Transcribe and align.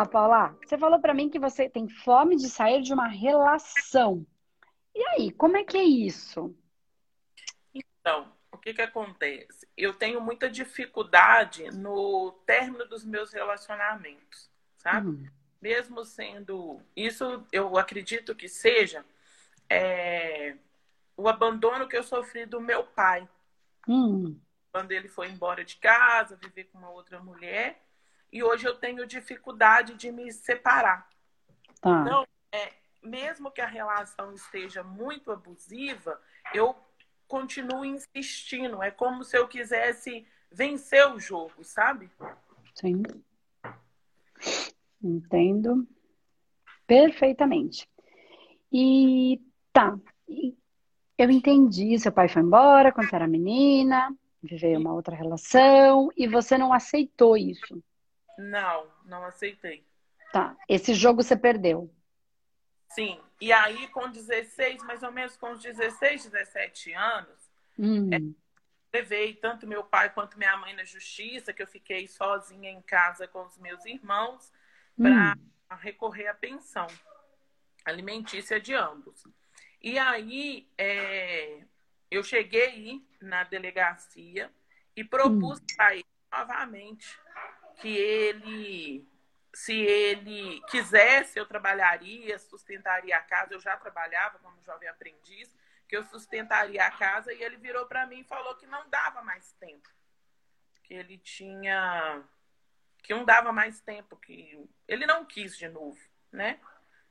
lá, 0.00 0.06
Paula. 0.06 0.58
Você 0.64 0.78
falou 0.78 1.00
para 1.00 1.14
mim 1.14 1.28
que 1.28 1.38
você 1.38 1.68
tem 1.68 1.88
fome 1.88 2.36
de 2.36 2.48
sair 2.48 2.82
de 2.82 2.92
uma 2.92 3.08
relação. 3.08 4.26
E 4.94 5.02
aí, 5.08 5.30
como 5.32 5.56
é 5.56 5.64
que 5.64 5.76
é 5.76 5.84
isso? 5.84 6.54
Então, 7.74 8.32
o 8.50 8.58
que 8.58 8.74
que 8.74 8.82
acontece? 8.82 9.68
Eu 9.76 9.94
tenho 9.94 10.20
muita 10.20 10.48
dificuldade 10.48 11.70
no 11.70 12.32
término 12.46 12.86
dos 12.86 13.04
meus 13.04 13.32
relacionamentos, 13.32 14.50
sabe? 14.78 15.08
Uhum. 15.08 15.28
Mesmo 15.60 16.04
sendo 16.04 16.80
isso, 16.96 17.44
eu 17.52 17.76
acredito 17.76 18.34
que 18.34 18.48
seja 18.48 19.04
é, 19.68 20.56
o 21.16 21.28
abandono 21.28 21.86
que 21.86 21.96
eu 21.96 22.02
sofri 22.02 22.46
do 22.46 22.60
meu 22.60 22.84
pai. 22.84 23.28
Uhum. 23.86 24.40
Quando 24.72 24.92
ele 24.92 25.08
foi 25.08 25.28
embora 25.28 25.64
de 25.64 25.76
casa, 25.76 26.36
viver 26.36 26.64
com 26.64 26.78
uma 26.78 26.90
outra 26.90 27.20
mulher 27.20 27.82
e 28.32 28.42
hoje 28.42 28.66
eu 28.66 28.74
tenho 28.74 29.06
dificuldade 29.06 29.94
de 29.94 30.10
me 30.10 30.32
separar. 30.32 31.08
Tá. 31.80 32.02
Então, 32.02 32.26
é, 32.52 32.72
mesmo 33.02 33.50
que 33.50 33.60
a 33.60 33.66
relação 33.66 34.32
esteja 34.32 34.82
muito 34.82 35.32
abusiva, 35.32 36.20
eu 36.54 36.76
continuo 37.26 37.84
insistindo. 37.84 38.82
É 38.82 38.90
como 38.90 39.24
se 39.24 39.36
eu 39.36 39.48
quisesse 39.48 40.26
vencer 40.50 41.08
o 41.10 41.18
jogo, 41.18 41.62
sabe? 41.62 42.10
Sim. 42.74 43.02
Entendo 45.02 45.86
perfeitamente. 46.86 47.88
E 48.72 49.40
tá, 49.72 49.98
eu 51.16 51.30
entendi. 51.30 51.98
Seu 51.98 52.12
pai 52.12 52.28
foi 52.28 52.42
embora 52.42 52.92
quando 52.92 53.08
você 53.08 53.16
era 53.16 53.26
menina, 53.26 54.14
viveu 54.42 54.78
uma 54.78 54.92
outra 54.92 55.14
relação 55.14 56.10
e 56.16 56.26
você 56.26 56.58
não 56.58 56.72
aceitou 56.72 57.36
isso. 57.36 57.82
Não, 58.40 58.90
não 59.04 59.24
aceitei. 59.24 59.86
Tá. 60.32 60.56
Esse 60.68 60.94
jogo 60.94 61.22
você 61.22 61.36
perdeu. 61.36 61.92
Sim. 62.90 63.20
E 63.40 63.52
aí, 63.52 63.88
com 63.88 64.08
16, 64.08 64.82
mais 64.82 65.02
ou 65.02 65.12
menos 65.12 65.36
com 65.36 65.52
os 65.52 65.62
16, 65.62 66.26
17 66.26 66.92
anos, 66.92 67.50
hum. 67.78 68.10
é, 68.12 68.18
levei 68.96 69.34
tanto 69.34 69.66
meu 69.66 69.84
pai 69.84 70.10
quanto 70.10 70.38
minha 70.38 70.56
mãe 70.56 70.74
na 70.74 70.84
justiça, 70.84 71.52
que 71.52 71.62
eu 71.62 71.66
fiquei 71.66 72.08
sozinha 72.08 72.70
em 72.70 72.82
casa 72.82 73.28
com 73.28 73.44
os 73.44 73.58
meus 73.58 73.84
irmãos, 73.84 74.50
para 74.96 75.34
hum. 75.34 75.76
recorrer 75.76 76.28
à 76.28 76.34
pensão 76.34 76.86
alimentícia 77.84 78.60
de 78.60 78.74
ambos. 78.74 79.24
E 79.82 79.98
aí, 79.98 80.68
é, 80.76 81.62
eu 82.10 82.22
cheguei 82.22 83.02
na 83.20 83.44
delegacia 83.44 84.50
e 84.96 85.04
propus 85.04 85.58
hum. 85.60 85.66
para 85.76 85.94
ele 85.94 86.06
novamente 86.32 87.18
que 87.80 87.96
ele, 87.96 89.08
se 89.52 89.74
ele 89.74 90.60
quisesse, 90.70 91.38
eu 91.38 91.46
trabalharia, 91.46 92.38
sustentaria 92.38 93.16
a 93.16 93.22
casa. 93.22 93.54
Eu 93.54 93.60
já 93.60 93.76
trabalhava 93.76 94.38
como 94.38 94.62
jovem 94.62 94.88
aprendiz, 94.88 95.54
que 95.88 95.96
eu 95.96 96.04
sustentaria 96.04 96.84
a 96.84 96.90
casa. 96.90 97.32
E 97.32 97.42
ele 97.42 97.56
virou 97.56 97.86
para 97.86 98.06
mim 98.06 98.20
e 98.20 98.24
falou 98.24 98.54
que 98.56 98.66
não 98.66 98.88
dava 98.88 99.22
mais 99.22 99.52
tempo, 99.54 99.88
que 100.84 100.94
ele 100.94 101.18
tinha, 101.18 102.22
que 103.02 103.14
não 103.14 103.24
dava 103.24 103.52
mais 103.52 103.80
tempo, 103.80 104.16
que 104.16 104.68
ele 104.86 105.06
não 105.06 105.24
quis 105.24 105.56
de 105.56 105.68
novo, 105.68 105.98
né? 106.30 106.60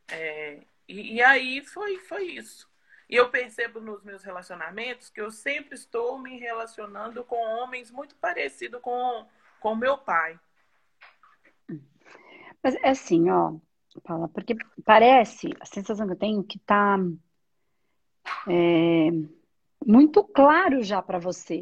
É, 0.07 0.61
e, 0.87 1.15
e 1.15 1.21
aí 1.21 1.65
foi, 1.65 1.97
foi 1.99 2.23
isso. 2.23 2.69
E 3.09 3.15
eu 3.15 3.29
percebo 3.31 3.81
nos 3.81 4.03
meus 4.03 4.23
relacionamentos 4.23 5.09
que 5.09 5.19
eu 5.19 5.31
sempre 5.31 5.73
estou 5.73 6.19
me 6.19 6.37
relacionando 6.37 7.23
com 7.23 7.37
homens 7.37 7.89
muito 7.89 8.15
parecidos 8.15 8.79
com 8.81 9.27
com 9.59 9.75
meu 9.75 9.97
pai. 9.97 10.39
Mas 12.63 12.75
é 12.75 12.89
assim, 12.89 13.29
ó, 13.29 13.55
Paula, 14.03 14.29
porque 14.29 14.55
parece, 14.85 15.49
a 15.59 15.65
sensação 15.65 16.05
que 16.05 16.13
eu 16.13 16.17
tenho 16.17 16.43
que 16.43 16.59
tá 16.59 16.97
é, 18.47 19.09
muito 19.85 20.23
claro 20.23 20.83
já 20.83 21.01
para 21.01 21.19
você. 21.19 21.59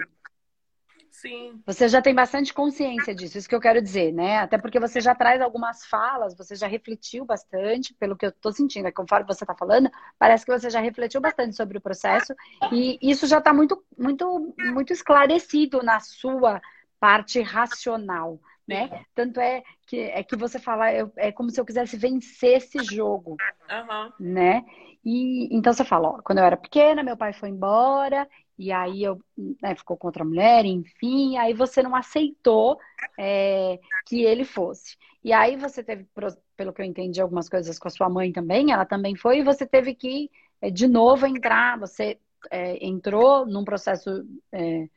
Sim. 1.09 1.63
Você 1.65 1.89
já 1.89 1.99
tem 1.99 2.13
bastante 2.13 2.53
consciência 2.53 3.15
disso, 3.15 3.39
isso 3.39 3.49
que 3.49 3.55
eu 3.55 3.59
quero 3.59 3.81
dizer, 3.81 4.13
né? 4.13 4.37
Até 4.37 4.55
porque 4.55 4.79
você 4.79 5.01
já 5.01 5.15
traz 5.15 5.41
algumas 5.41 5.83
falas, 5.83 6.37
você 6.37 6.55
já 6.55 6.67
refletiu 6.67 7.25
bastante, 7.25 7.91
pelo 7.95 8.15
que 8.15 8.27
eu 8.27 8.31
tô 8.31 8.51
sentindo, 8.51 8.87
é 8.87 8.91
conforme 8.91 9.25
você 9.25 9.43
tá 9.43 9.55
falando, 9.55 9.89
parece 10.19 10.45
que 10.45 10.51
você 10.51 10.69
já 10.69 10.79
refletiu 10.79 11.19
bastante 11.19 11.55
sobre 11.55 11.79
o 11.79 11.81
processo 11.81 12.35
e 12.71 12.99
isso 13.01 13.25
já 13.25 13.41
tá 13.41 13.51
muito, 13.51 13.83
muito, 13.97 14.53
muito 14.59 14.93
esclarecido 14.93 15.81
na 15.81 15.99
sua 15.99 16.61
parte 16.99 17.41
racional 17.41 18.39
né? 18.67 19.05
Tanto 19.15 19.39
é 19.39 19.63
que 19.85 19.97
é 19.97 20.23
que 20.23 20.35
você 20.35 20.59
fala, 20.59 20.93
eu, 20.93 21.11
é 21.15 21.31
como 21.31 21.49
se 21.49 21.59
eu 21.59 21.65
quisesse 21.65 21.95
vencer 21.95 22.57
esse 22.57 22.83
jogo, 22.83 23.37
uhum. 23.69 24.11
né? 24.19 24.65
E 25.05 25.55
então 25.55 25.71
você 25.71 25.85
fala, 25.85 26.09
ó, 26.09 26.21
quando 26.21 26.39
eu 26.39 26.43
era 26.43 26.57
pequena, 26.57 27.03
meu 27.03 27.15
pai 27.15 27.31
foi 27.31 27.49
embora 27.49 28.27
e 28.57 28.71
aí 28.71 29.03
eu 29.03 29.21
né, 29.61 29.75
ficou 29.75 29.95
com 29.95 30.07
outra 30.07 30.25
mulher, 30.25 30.65
enfim, 30.65 31.37
aí 31.37 31.53
você 31.53 31.83
não 31.83 31.95
aceitou 31.95 32.79
é, 33.17 33.79
que 34.05 34.23
ele 34.23 34.43
fosse. 34.43 34.97
E 35.23 35.31
aí 35.31 35.55
você 35.55 35.83
teve, 35.83 36.07
pelo 36.55 36.73
que 36.73 36.81
eu 36.81 36.85
entendi, 36.85 37.21
algumas 37.21 37.47
coisas 37.47 37.77
com 37.77 37.87
a 37.87 37.91
sua 37.91 38.09
mãe 38.09 38.31
também, 38.31 38.71
ela 38.71 38.85
também 38.85 39.15
foi, 39.15 39.39
e 39.39 39.43
você 39.43 39.65
teve 39.65 39.93
que 39.93 40.29
é, 40.59 40.71
de 40.71 40.87
novo 40.87 41.27
entrar, 41.27 41.77
você 41.77 42.19
é, 42.49 42.83
entrou 42.85 43.45
num 43.45 43.63
processo 43.63 44.25
é, 44.51 44.87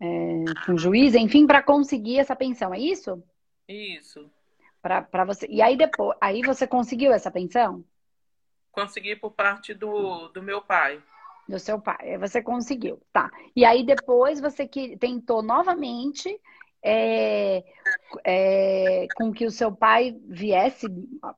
é, 0.00 0.44
com 0.64 0.72
o 0.72 0.78
juiz, 0.78 1.14
enfim, 1.14 1.46
para 1.46 1.62
conseguir 1.62 2.18
essa 2.18 2.34
pensão, 2.34 2.72
é 2.72 2.78
isso? 2.78 3.22
Isso. 3.68 4.30
Para 4.80 5.24
você. 5.26 5.46
E 5.48 5.60
aí 5.60 5.76
depois, 5.76 6.16
aí 6.20 6.40
você 6.40 6.66
conseguiu 6.66 7.12
essa 7.12 7.30
pensão? 7.30 7.84
Consegui 8.72 9.14
por 9.14 9.32
parte 9.32 9.74
do, 9.74 10.28
do 10.28 10.42
meu 10.42 10.62
pai. 10.62 11.02
Do 11.46 11.58
seu 11.58 11.78
pai. 11.78 12.16
Você 12.18 12.40
conseguiu, 12.40 13.00
tá. 13.12 13.30
E 13.54 13.64
aí 13.64 13.84
depois 13.84 14.40
você 14.40 14.66
que 14.66 14.96
tentou 14.96 15.42
novamente 15.42 16.40
é, 16.82 17.62
é, 18.24 19.06
com 19.16 19.30
que 19.32 19.44
o 19.44 19.50
seu 19.50 19.70
pai 19.70 20.16
viesse, 20.24 20.86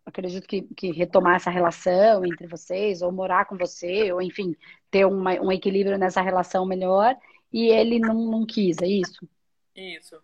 acredito 0.06 0.46
que, 0.46 0.62
que 0.62 0.92
retomar 0.92 1.36
essa 1.36 1.50
relação 1.50 2.24
entre 2.24 2.46
vocês, 2.46 3.02
ou 3.02 3.10
morar 3.10 3.46
com 3.46 3.56
você, 3.56 4.12
ou 4.12 4.22
enfim, 4.22 4.54
ter 4.90 5.04
uma, 5.04 5.32
um 5.40 5.50
equilíbrio 5.50 5.98
nessa 5.98 6.20
relação 6.20 6.64
melhor 6.64 7.16
e 7.52 7.66
ele 7.66 7.98
não, 7.98 8.14
não 8.14 8.46
quis, 8.46 8.78
é 8.80 8.86
isso? 8.86 9.28
Isso. 9.74 10.22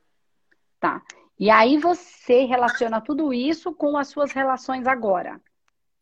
Tá. 0.80 1.02
E 1.38 1.50
aí 1.50 1.78
você 1.78 2.44
relaciona 2.44 3.00
tudo 3.00 3.32
isso 3.32 3.72
com 3.74 3.96
as 3.96 4.08
suas 4.08 4.32
relações 4.32 4.86
agora. 4.86 5.40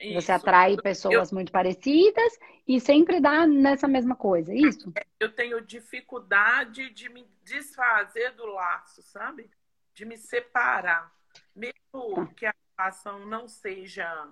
Isso. 0.00 0.14
Você 0.20 0.32
atrai 0.32 0.76
pessoas 0.76 1.30
eu... 1.30 1.34
muito 1.34 1.50
parecidas 1.50 2.38
e 2.66 2.80
sempre 2.80 3.20
dá 3.20 3.46
nessa 3.46 3.88
mesma 3.88 4.14
coisa, 4.14 4.52
é 4.52 4.56
isso? 4.56 4.92
Eu 5.18 5.32
tenho 5.32 5.60
dificuldade 5.60 6.90
de 6.90 7.08
me 7.08 7.26
desfazer 7.42 8.32
do 8.32 8.46
laço, 8.46 9.02
sabe? 9.02 9.50
De 9.94 10.04
me 10.04 10.16
separar. 10.16 11.14
Mesmo 11.54 12.14
tá. 12.14 12.26
que 12.34 12.46
a 12.46 12.54
relação 12.78 13.24
não 13.26 13.48
seja 13.48 14.28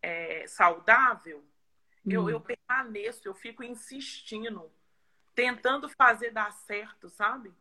é, 0.00 0.44
saudável, 0.46 1.44
hum. 2.06 2.12
eu, 2.12 2.30
eu 2.30 2.40
permaneço, 2.40 3.26
eu 3.26 3.34
fico 3.34 3.64
insistindo 3.64 4.70
tentando 5.34 5.88
fazer 5.88 6.30
dar 6.30 6.52
certo, 6.52 7.08
sabe? 7.08 7.52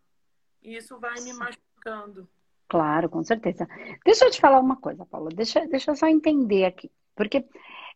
E 0.62 0.76
isso 0.76 1.00
vai 1.00 1.20
me 1.22 1.34
machucando. 1.34 2.28
Claro, 2.68 3.10
com 3.10 3.24
certeza. 3.24 3.68
Deixa 4.06 4.26
eu 4.26 4.32
te 4.32 4.40
falar 4.40 4.60
uma 4.60 4.76
coisa, 4.76 5.06
Paula. 5.06 5.30
Deixa, 5.34 5.66
deixa 5.68 5.92
eu 5.92 5.96
só 5.96 6.08
entender 6.08 6.66
aqui. 6.66 6.92
Porque 7.16 7.46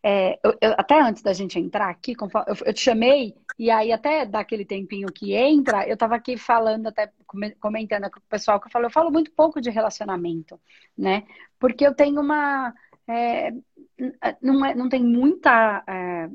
é, 0.02 0.38
eu, 0.44 0.54
eu, 0.60 0.74
até 0.76 1.00
antes 1.00 1.22
da 1.22 1.32
gente 1.32 1.58
entrar 1.58 1.88
aqui, 1.88 2.14
eu, 2.20 2.56
eu, 2.66 2.74
te 2.74 2.80
chamei, 2.80 3.34
e 3.58 3.70
aí 3.70 3.90
até 3.90 4.26
daquele 4.26 4.64
tempinho 4.64 5.08
que 5.10 5.32
entra, 5.32 5.88
eu 5.88 5.96
tava 5.96 6.14
aqui 6.16 6.36
falando, 6.36 6.88
até 6.88 7.10
comentando 7.58 8.10
com 8.10 8.18
o 8.18 8.28
pessoal, 8.28 8.60
que 8.60 8.66
eu 8.66 8.70
falo, 8.70 8.84
eu 8.84 8.90
falo 8.90 9.10
muito 9.10 9.30
pouco 9.30 9.62
de 9.62 9.70
relacionamento, 9.70 10.60
né? 10.96 11.26
Porque 11.58 11.86
eu 11.86 11.94
tenho 11.94 12.20
uma. 12.20 12.74
É, 13.08 13.50
não, 14.42 14.64
é, 14.66 14.74
não 14.74 14.88
tem 14.88 15.02
muita 15.02 15.82
é, 15.86 16.28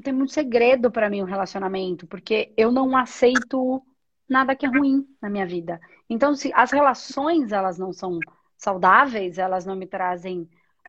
tem 0.00 0.12
muito 0.12 0.32
segredo 0.32 0.90
para 0.90 1.10
mim 1.10 1.20
o 1.20 1.24
um 1.24 1.28
relacionamento, 1.28 2.06
porque 2.06 2.52
eu 2.56 2.72
não 2.72 2.96
aceito 2.96 3.82
nada 4.28 4.56
que 4.56 4.64
é 4.64 4.68
ruim 4.68 5.06
na 5.20 5.28
minha 5.28 5.46
vida. 5.46 5.80
Então, 6.08 6.34
se 6.34 6.50
as 6.54 6.70
relações 6.70 7.52
elas 7.52 7.78
não 7.78 7.92
são 7.92 8.18
saudáveis, 8.56 9.38
elas 9.38 9.66
não 9.66 9.76
me 9.76 9.86
trazem 9.86 10.48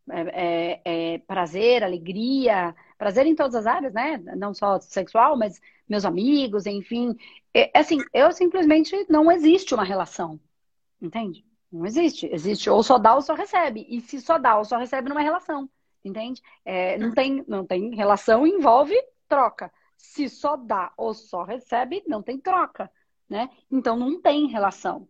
é, 0.09 0.81
é, 0.85 1.13
é, 1.13 1.17
prazer, 1.19 1.83
alegria, 1.83 2.75
prazer 2.97 3.25
em 3.25 3.35
todas 3.35 3.55
as 3.55 3.65
áreas, 3.65 3.93
né? 3.93 4.17
Não 4.37 4.53
só 4.53 4.79
sexual, 4.79 5.37
mas 5.37 5.59
meus 5.87 6.05
amigos, 6.05 6.65
enfim. 6.65 7.15
É, 7.53 7.71
assim, 7.77 7.97
eu 8.13 8.31
simplesmente 8.31 9.05
não 9.09 9.31
existe 9.31 9.73
uma 9.73 9.83
relação, 9.83 10.39
entende? 11.01 11.45
Não 11.71 11.85
existe. 11.85 12.27
Existe 12.31 12.69
ou 12.69 12.83
só 12.83 12.97
dá 12.97 13.15
ou 13.15 13.21
só 13.21 13.33
recebe. 13.33 13.85
E 13.89 14.01
se 14.01 14.21
só 14.21 14.37
dá 14.37 14.57
ou 14.57 14.65
só 14.65 14.77
recebe, 14.77 15.09
não 15.09 15.19
é 15.19 15.23
relação 15.23 15.69
entende? 16.03 16.41
É, 16.65 16.97
não, 16.97 17.11
tem, 17.11 17.43
não 17.47 17.65
tem 17.65 17.95
relação, 17.95 18.45
envolve 18.45 18.95
troca. 19.27 19.71
Se 19.97 20.29
só 20.29 20.55
dá 20.55 20.91
ou 20.97 21.13
só 21.13 21.43
recebe, 21.43 22.03
não 22.07 22.21
tem 22.21 22.39
troca, 22.39 22.91
né? 23.29 23.49
Então 23.71 23.95
não 23.95 24.21
tem 24.21 24.47
relação. 24.47 25.07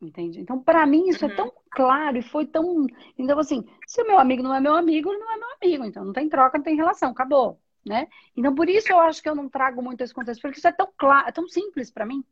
Entende? 0.00 0.40
Então, 0.40 0.62
para 0.62 0.84
mim, 0.84 1.08
isso 1.08 1.24
é 1.24 1.28
uhum. 1.28 1.32
é 1.32 1.36
tão 1.36 1.52
claro 1.70 2.18
e 2.18 2.22
foi 2.22 2.46
tão. 2.46 2.86
Então, 3.16 3.38
assim, 3.38 3.64
se 3.86 4.02
o 4.02 4.06
meu 4.06 4.18
amigo 4.18 4.42
não 4.42 4.54
é 4.54 4.60
meu 4.60 4.74
amigo, 4.74 5.10
ele 5.10 5.18
não 5.18 5.32
é 5.32 5.38
meu 5.38 5.48
amigo. 5.62 5.84
Então, 5.84 6.04
não 6.04 6.12
tem 6.12 6.28
troca, 6.28 6.58
não 6.58 6.64
tem 6.64 6.76
relação, 6.76 7.10
acabou. 7.10 7.58
Né? 7.86 8.08
Então, 8.36 8.54
por 8.54 8.68
isso 8.68 8.90
eu 8.90 8.98
acho 8.98 9.22
que 9.22 9.28
eu 9.28 9.34
não 9.34 9.48
trago 9.48 9.82
muito 9.82 10.00
esse 10.02 10.14
contexto, 10.14 10.40
porque 10.40 10.58
isso 10.58 10.68
é 10.68 10.72
tão 10.72 10.90
claro, 10.96 11.28
é 11.28 11.32
tão 11.32 11.46
simples 11.46 11.90
para 11.90 12.06
mim, 12.06 12.24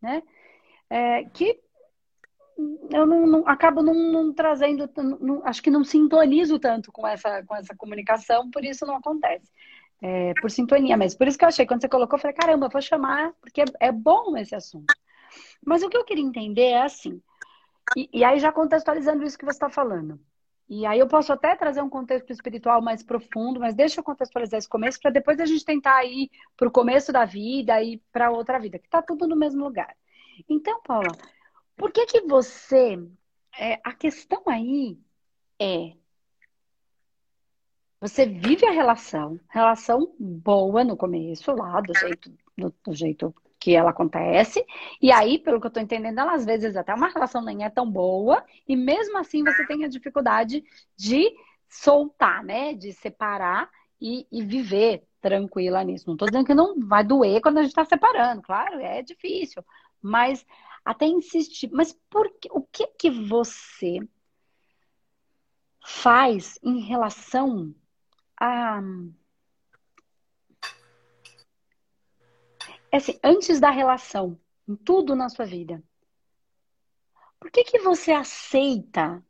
né? 0.00 0.22
É, 0.88 1.24
que 1.24 1.60
eu 2.90 3.06
não, 3.06 3.26
não 3.26 3.48
acabo 3.48 3.82
não, 3.82 3.94
não 3.94 4.32
trazendo, 4.32 4.88
não, 5.20 5.44
acho 5.46 5.62
que 5.62 5.70
não 5.70 5.84
sintonizo 5.84 6.58
tanto 6.58 6.92
com 6.92 7.06
essa, 7.06 7.42
com 7.44 7.56
essa 7.56 7.74
comunicação, 7.76 8.50
por 8.50 8.64
isso 8.64 8.86
não 8.86 8.96
acontece. 8.96 9.50
É, 10.00 10.32
por 10.40 10.50
sintonia 10.50 10.96
mesmo. 10.96 11.16
Por 11.16 11.28
isso 11.28 11.38
que 11.38 11.44
eu 11.44 11.48
achei, 11.48 11.64
quando 11.64 11.80
você 11.80 11.88
colocou, 11.88 12.16
eu 12.16 12.20
falei, 12.20 12.36
caramba, 12.36 12.68
vou 12.68 12.82
chamar, 12.82 13.32
porque 13.40 13.60
é, 13.60 13.64
é 13.80 13.92
bom 13.92 14.36
esse 14.36 14.54
assunto. 14.54 14.92
Mas 15.64 15.82
o 15.82 15.88
que 15.88 15.96
eu 15.96 16.04
queria 16.04 16.24
entender 16.24 16.70
é 16.70 16.82
assim, 16.82 17.22
e, 17.96 18.08
e 18.12 18.24
aí 18.24 18.38
já 18.38 18.50
contextualizando 18.50 19.22
isso 19.24 19.38
que 19.38 19.44
você 19.44 19.56
está 19.56 19.68
falando. 19.68 20.20
E 20.68 20.86
aí 20.86 20.98
eu 20.98 21.06
posso 21.06 21.32
até 21.32 21.54
trazer 21.54 21.82
um 21.82 21.88
contexto 21.88 22.32
espiritual 22.32 22.80
mais 22.80 23.02
profundo, 23.02 23.60
mas 23.60 23.74
deixa 23.74 24.00
eu 24.00 24.04
contextualizar 24.04 24.58
esse 24.58 24.68
começo 24.68 24.98
para 25.00 25.10
depois 25.10 25.38
a 25.38 25.44
gente 25.46 25.64
tentar 25.64 26.04
ir 26.04 26.30
para 26.56 26.66
o 26.66 26.70
começo 26.70 27.12
da 27.12 27.24
vida 27.24 27.80
e 27.82 28.00
para 28.10 28.30
outra 28.30 28.58
vida, 28.58 28.78
que 28.78 28.86
está 28.86 29.02
tudo 29.02 29.26
no 29.26 29.36
mesmo 29.36 29.62
lugar. 29.62 29.94
Então, 30.48 30.80
Paula, 30.82 31.12
por 31.82 31.90
que 31.90 32.06
que 32.06 32.20
você... 32.20 32.96
É, 33.58 33.80
a 33.82 33.92
questão 33.92 34.40
aí 34.46 34.96
é... 35.60 35.94
Você 38.00 38.24
vive 38.24 38.64
a 38.64 38.70
relação, 38.70 39.40
relação 39.48 40.14
boa 40.16 40.84
no 40.84 40.96
começo, 40.96 41.50
lá, 41.50 41.80
do 41.80 41.92
jeito, 41.92 42.32
do, 42.56 42.72
do 42.84 42.94
jeito 42.94 43.34
que 43.58 43.74
ela 43.74 43.90
acontece. 43.90 44.64
E 45.00 45.10
aí, 45.10 45.40
pelo 45.40 45.60
que 45.60 45.66
eu 45.66 45.70
estou 45.70 45.82
entendendo, 45.82 46.20
ela 46.20 46.34
às 46.34 46.44
vezes 46.44 46.76
até 46.76 46.94
uma 46.94 47.08
relação 47.08 47.42
nem 47.42 47.64
é 47.64 47.70
tão 47.70 47.90
boa, 47.90 48.44
e 48.68 48.76
mesmo 48.76 49.18
assim 49.18 49.42
você 49.42 49.66
tem 49.66 49.84
a 49.84 49.88
dificuldade 49.88 50.62
de 50.96 51.32
soltar, 51.68 52.44
né? 52.44 52.74
De 52.74 52.92
separar 52.92 53.68
e, 54.00 54.24
e 54.30 54.40
viver 54.44 55.02
tranquila 55.20 55.82
nisso. 55.82 56.04
Não 56.06 56.14
estou 56.14 56.28
dizendo 56.28 56.46
que 56.46 56.54
não 56.54 56.78
vai 56.78 57.02
doer 57.02 57.40
quando 57.40 57.58
a 57.58 57.62
gente 57.62 57.70
está 57.70 57.84
separando, 57.84 58.40
claro, 58.40 58.78
é 58.78 59.02
difícil. 59.02 59.64
Mas 60.00 60.46
até 60.84 61.06
insistir. 61.06 61.70
Mas 61.72 61.92
por 62.10 62.30
que, 62.38 62.48
o 62.50 62.62
que 62.62 62.86
que 62.86 63.10
você 63.10 63.98
faz 65.84 66.58
em 66.62 66.80
relação 66.80 67.74
a 68.38 68.80
é 72.90 72.98
assim, 72.98 73.18
antes 73.24 73.58
da 73.58 73.70
relação, 73.70 74.38
em 74.68 74.76
tudo 74.76 75.16
na 75.16 75.30
sua 75.30 75.46
vida, 75.46 75.82
por 77.40 77.50
que 77.50 77.64
que 77.64 77.78
você 77.78 78.12
aceita 78.12 79.24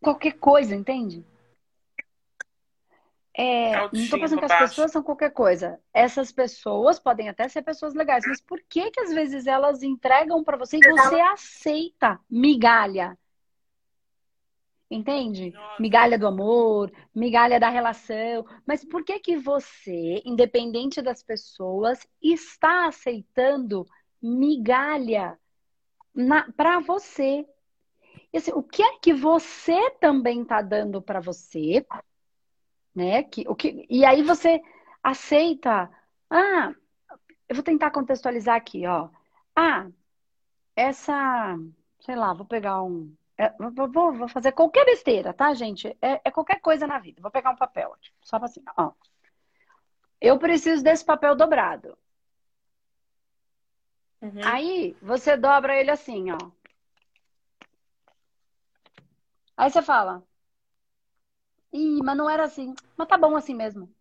qualquer 0.00 0.32
coisa, 0.38 0.74
entende? 0.74 1.24
É, 3.36 3.76
não 3.76 3.90
estou 3.92 4.20
pensando 4.20 4.38
que 4.38 4.44
as 4.52 4.58
pessoas 4.58 4.92
são 4.92 5.02
qualquer 5.02 5.30
coisa. 5.30 5.80
Essas 5.92 6.30
pessoas 6.30 7.00
podem 7.00 7.28
até 7.28 7.48
ser 7.48 7.62
pessoas 7.62 7.92
legais, 7.92 8.24
mas 8.26 8.40
por 8.40 8.60
que 8.68 8.90
que 8.92 9.00
às 9.00 9.12
vezes 9.12 9.46
elas 9.46 9.82
entregam 9.82 10.44
para 10.44 10.56
você 10.56 10.78
e 10.78 10.88
você 10.88 11.20
aceita 11.20 12.20
migalha? 12.30 13.18
Entende? 14.88 15.50
Nossa. 15.50 15.82
Migalha 15.82 16.16
do 16.16 16.28
amor, 16.28 16.92
migalha 17.12 17.58
da 17.58 17.68
relação. 17.68 18.46
Mas 18.64 18.84
por 18.84 19.04
que 19.04 19.18
que 19.18 19.36
você, 19.36 20.22
independente 20.24 21.02
das 21.02 21.20
pessoas, 21.20 22.06
está 22.22 22.86
aceitando 22.86 23.84
migalha 24.22 25.36
para 26.56 26.78
você? 26.78 27.44
E, 28.32 28.36
assim, 28.36 28.52
o 28.52 28.62
que 28.62 28.82
é 28.82 28.98
que 28.98 29.12
você 29.12 29.90
também 30.00 30.42
está 30.42 30.62
dando 30.62 31.02
para 31.02 31.18
você? 31.18 31.84
Né? 32.94 33.22
Que, 33.24 33.44
o 33.48 33.54
que, 33.54 33.86
e 33.90 34.04
aí 34.04 34.22
você 34.22 34.60
aceita. 35.02 35.90
Ah, 36.30 36.74
eu 37.48 37.56
vou 37.56 37.64
tentar 37.64 37.90
contextualizar 37.90 38.56
aqui, 38.56 38.86
ó. 38.86 39.08
Ah, 39.56 39.88
essa, 40.76 41.56
sei 42.00 42.16
lá, 42.16 42.32
vou 42.34 42.46
pegar 42.46 42.82
um 42.82 43.14
é, 43.36 43.50
vou, 43.58 43.90
vou, 44.12 44.28
fazer 44.28 44.52
qualquer 44.52 44.84
besteira, 44.84 45.32
tá, 45.34 45.52
gente? 45.54 45.88
É, 46.00 46.20
é, 46.24 46.30
qualquer 46.30 46.60
coisa 46.60 46.86
na 46.86 46.98
vida. 46.98 47.20
Vou 47.20 47.30
pegar 47.30 47.50
um 47.50 47.56
papel 47.56 47.92
aqui. 47.92 48.10
Só 48.22 48.36
assim, 48.36 48.62
ó. 48.76 48.92
Eu 50.20 50.38
preciso 50.38 50.82
desse 50.82 51.04
papel 51.04 51.34
dobrado. 51.34 51.98
Uhum. 54.22 54.40
Aí 54.44 54.96
você 55.02 55.36
dobra 55.36 55.76
ele 55.76 55.90
assim, 55.90 56.30
ó. 56.30 56.38
Aí 59.56 59.70
você 59.70 59.82
fala. 59.82 60.22
Ih, 61.74 62.00
mas 62.04 62.16
não 62.16 62.30
era 62.30 62.44
assim. 62.44 62.74
Mas 62.96 63.08
tá 63.08 63.18
bom 63.18 63.36
assim 63.36 63.54
mesmo. 63.54 63.92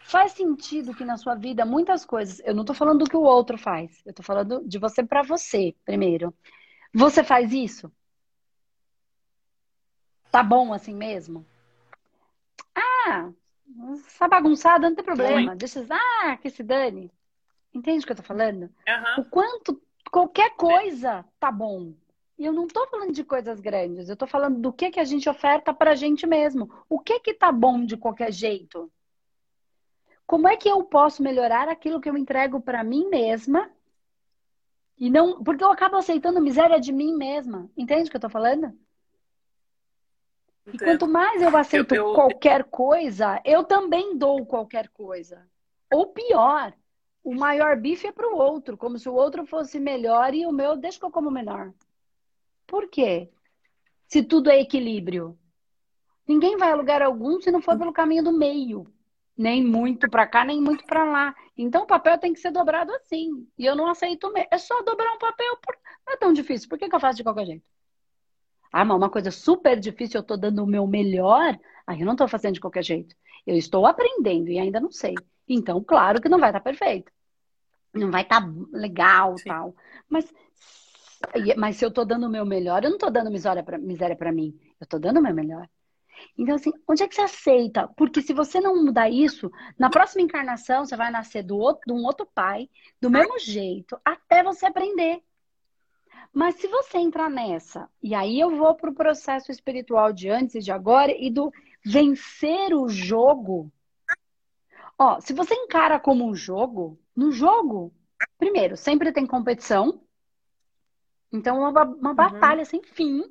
Faz 0.00 0.32
sentido 0.32 0.94
que 0.94 1.04
na 1.04 1.16
sua 1.16 1.34
vida 1.34 1.64
muitas 1.64 2.04
coisas, 2.04 2.40
eu 2.44 2.54
não 2.54 2.64
tô 2.64 2.74
falando 2.74 3.00
do 3.04 3.10
que 3.10 3.16
o 3.16 3.22
outro 3.22 3.58
faz, 3.58 4.02
eu 4.06 4.12
tô 4.14 4.22
falando 4.22 4.62
de 4.66 4.78
você 4.78 5.02
para 5.04 5.22
você, 5.22 5.74
primeiro. 5.84 6.32
Você 6.94 7.24
faz 7.24 7.52
isso? 7.52 7.90
Tá 10.30 10.42
bom 10.42 10.72
assim 10.72 10.94
mesmo? 10.94 11.44
Ah, 12.74 13.30
essa 13.94 14.28
bagunçada 14.28 14.88
não 14.88 14.96
tem 14.96 15.04
problema. 15.04 15.56
Deixa, 15.56 15.84
ah, 15.90 16.36
que 16.36 16.50
se 16.50 16.62
dane. 16.62 17.10
Entende 17.74 18.04
o 18.04 18.06
que 18.06 18.12
eu 18.12 18.16
tô 18.16 18.22
falando? 18.22 18.62
Uhum. 18.62 19.22
O 19.22 19.24
quanto 19.24 19.82
qualquer 20.10 20.54
coisa 20.56 21.24
tá 21.40 21.50
bom. 21.50 21.94
E 22.38 22.44
eu 22.44 22.52
não 22.52 22.66
tô 22.66 22.86
falando 22.88 23.12
de 23.12 23.24
coisas 23.24 23.60
grandes, 23.60 24.08
eu 24.08 24.16
tô 24.16 24.26
falando 24.26 24.60
do 24.60 24.72
que 24.72 24.90
que 24.90 25.00
a 25.00 25.04
gente 25.04 25.28
oferta 25.28 25.72
pra 25.72 25.94
gente 25.94 26.26
mesmo. 26.26 26.70
O 26.88 27.00
que 27.00 27.18
que 27.20 27.32
tá 27.32 27.50
bom 27.50 27.84
de 27.84 27.96
qualquer 27.96 28.30
jeito? 28.30 28.92
Como 30.26 30.46
é 30.46 30.56
que 30.56 30.68
eu 30.68 30.82
posso 30.84 31.22
melhorar 31.22 31.68
aquilo 31.68 32.00
que 32.00 32.10
eu 32.10 32.16
entrego 32.16 32.60
para 32.60 32.84
mim 32.84 33.08
mesma? 33.08 33.70
E 34.98 35.08
não, 35.08 35.42
porque 35.42 35.62
eu 35.62 35.70
acabo 35.70 35.96
aceitando 35.96 36.40
miséria 36.40 36.80
de 36.80 36.92
mim 36.92 37.14
mesma. 37.14 37.70
Entende 37.76 38.08
o 38.08 38.10
que 38.10 38.16
eu 38.16 38.20
tô 38.20 38.28
falando? 38.28 38.76
E 40.72 40.78
quanto 40.78 41.06
mais 41.06 41.40
eu 41.40 41.56
aceito 41.56 41.94
eu, 41.94 42.08
eu... 42.08 42.14
qualquer 42.14 42.64
coisa, 42.64 43.40
eu 43.44 43.62
também 43.62 44.16
dou 44.18 44.44
qualquer 44.44 44.88
coisa. 44.88 45.46
Ou 45.92 46.08
pior, 46.08 46.74
o 47.22 47.34
maior 47.34 47.76
bife 47.76 48.08
é 48.08 48.12
para 48.12 48.28
o 48.28 48.36
outro, 48.36 48.76
como 48.76 48.98
se 48.98 49.08
o 49.08 49.14
outro 49.14 49.46
fosse 49.46 49.78
melhor 49.78 50.34
e 50.34 50.44
o 50.44 50.52
meu 50.52 50.76
deixa 50.76 50.98
que 50.98 51.04
eu 51.04 51.10
como 51.10 51.30
menor. 51.30 51.72
Por 52.66 52.88
quê? 52.88 53.30
Se 54.08 54.22
tudo 54.22 54.50
é 54.50 54.60
equilíbrio. 54.60 55.38
Ninguém 56.26 56.56
vai 56.56 56.72
a 56.72 56.74
lugar 56.74 57.02
algum 57.02 57.40
se 57.40 57.50
não 57.50 57.62
for 57.62 57.78
pelo 57.78 57.92
caminho 57.92 58.24
do 58.24 58.32
meio 58.32 58.86
nem 59.36 59.62
muito 59.62 60.08
para 60.08 60.26
cá, 60.26 60.44
nem 60.44 60.60
muito 60.60 60.84
para 60.86 61.04
lá. 61.04 61.34
Então 61.56 61.82
o 61.82 61.86
papel 61.86 62.16
tem 62.18 62.32
que 62.32 62.40
ser 62.40 62.50
dobrado 62.50 62.92
assim. 62.92 63.46
E 63.58 63.66
eu 63.66 63.76
não 63.76 63.86
aceito 63.86 64.32
mesmo. 64.32 64.48
É 64.50 64.58
só 64.58 64.82
dobrar 64.82 65.12
um 65.12 65.18
papel. 65.18 65.56
Por... 65.58 65.76
Não 66.06 66.14
é 66.14 66.16
tão 66.16 66.32
difícil. 66.32 66.68
Por 66.68 66.78
que, 66.78 66.88
que 66.88 66.94
eu 66.94 67.00
faço 67.00 67.18
de 67.18 67.22
qualquer 67.22 67.46
jeito? 67.46 67.64
Ah, 68.72 68.84
mas 68.84 68.96
uma 68.96 69.10
coisa 69.10 69.30
super 69.30 69.78
difícil, 69.78 70.18
eu 70.18 70.22
estou 70.22 70.36
dando 70.36 70.64
o 70.64 70.66
meu 70.66 70.86
melhor. 70.86 71.58
Aí 71.86 72.00
eu 72.00 72.06
não 72.06 72.14
estou 72.14 72.28
fazendo 72.28 72.54
de 72.54 72.60
qualquer 72.60 72.82
jeito. 72.82 73.14
Eu 73.46 73.56
estou 73.56 73.86
aprendendo 73.86 74.48
e 74.48 74.58
ainda 74.58 74.80
não 74.80 74.90
sei. 74.90 75.14
Então, 75.48 75.82
claro 75.84 76.20
que 76.20 76.28
não 76.28 76.38
vai 76.38 76.48
estar 76.48 76.60
tá 76.60 76.64
perfeito. 76.64 77.12
Não 77.94 78.10
vai 78.10 78.22
estar 78.22 78.40
tá 78.40 78.52
legal 78.72 79.36
Sim. 79.38 79.48
tal. 79.48 79.74
Mas, 80.08 80.32
mas 81.56 81.76
se 81.76 81.84
eu 81.84 81.88
estou 81.88 82.04
dando 82.04 82.26
o 82.26 82.30
meu 82.30 82.44
melhor, 82.44 82.84
eu 82.84 82.90
não 82.90 82.96
estou 82.96 83.10
dando 83.10 83.30
miséria 83.30 83.62
para 84.16 84.32
mim. 84.32 84.58
Eu 84.80 84.84
estou 84.84 85.00
dando 85.00 85.18
o 85.18 85.22
meu 85.22 85.34
melhor. 85.34 85.68
Então, 86.36 86.54
assim, 86.54 86.72
onde 86.88 87.02
é 87.02 87.08
que 87.08 87.14
você 87.14 87.22
aceita? 87.22 87.88
Porque 87.96 88.22
se 88.22 88.32
você 88.32 88.60
não 88.60 88.82
mudar 88.84 89.10
isso, 89.10 89.50
na 89.78 89.90
próxima 89.90 90.22
encarnação 90.22 90.84
você 90.84 90.96
vai 90.96 91.10
nascer 91.10 91.42
do 91.42 91.56
outro, 91.58 91.82
de 91.86 91.92
um 91.92 92.04
outro 92.04 92.26
pai, 92.34 92.68
do 93.00 93.10
mesmo 93.10 93.38
jeito, 93.38 93.98
até 94.04 94.42
você 94.42 94.66
aprender. 94.66 95.22
Mas 96.32 96.56
se 96.56 96.68
você 96.68 96.98
entrar 96.98 97.30
nessa, 97.30 97.88
e 98.02 98.14
aí 98.14 98.38
eu 98.38 98.56
vou 98.56 98.74
para 98.74 98.90
o 98.90 98.94
processo 98.94 99.50
espiritual 99.50 100.12
de 100.12 100.28
antes 100.28 100.54
e 100.56 100.60
de 100.60 100.70
agora, 100.70 101.12
e 101.12 101.30
do 101.30 101.50
vencer 101.84 102.74
o 102.74 102.88
jogo. 102.88 103.70
Ó, 104.98 105.20
se 105.20 105.32
você 105.32 105.54
encara 105.54 106.00
como 106.00 106.26
um 106.26 106.34
jogo, 106.34 106.98
no 107.14 107.30
jogo, 107.30 107.92
primeiro, 108.38 108.76
sempre 108.76 109.12
tem 109.12 109.26
competição. 109.26 110.02
Então, 111.32 111.58
uma, 111.58 111.84
uma 111.84 112.10
uhum. 112.10 112.14
batalha 112.14 112.64
sem 112.64 112.82
fim. 112.82 113.22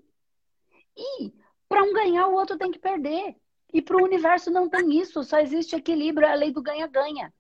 E 0.96 1.34
para 1.68 1.84
um 1.84 1.94
ganhar, 1.94 2.28
o 2.28 2.34
outro 2.34 2.58
tem 2.58 2.72
que 2.72 2.80
perder. 2.80 3.36
E 3.74 3.82
para 3.82 3.98
o 3.98 4.04
universo 4.04 4.50
não 4.50 4.70
tem 4.70 5.00
isso, 5.00 5.24
só 5.24 5.40
existe 5.40 5.76
equilíbrio, 5.76 6.28
é 6.28 6.32
a 6.32 6.36
lei 6.36 6.52
do 6.52 6.62
ganha-ganha. 6.62 7.34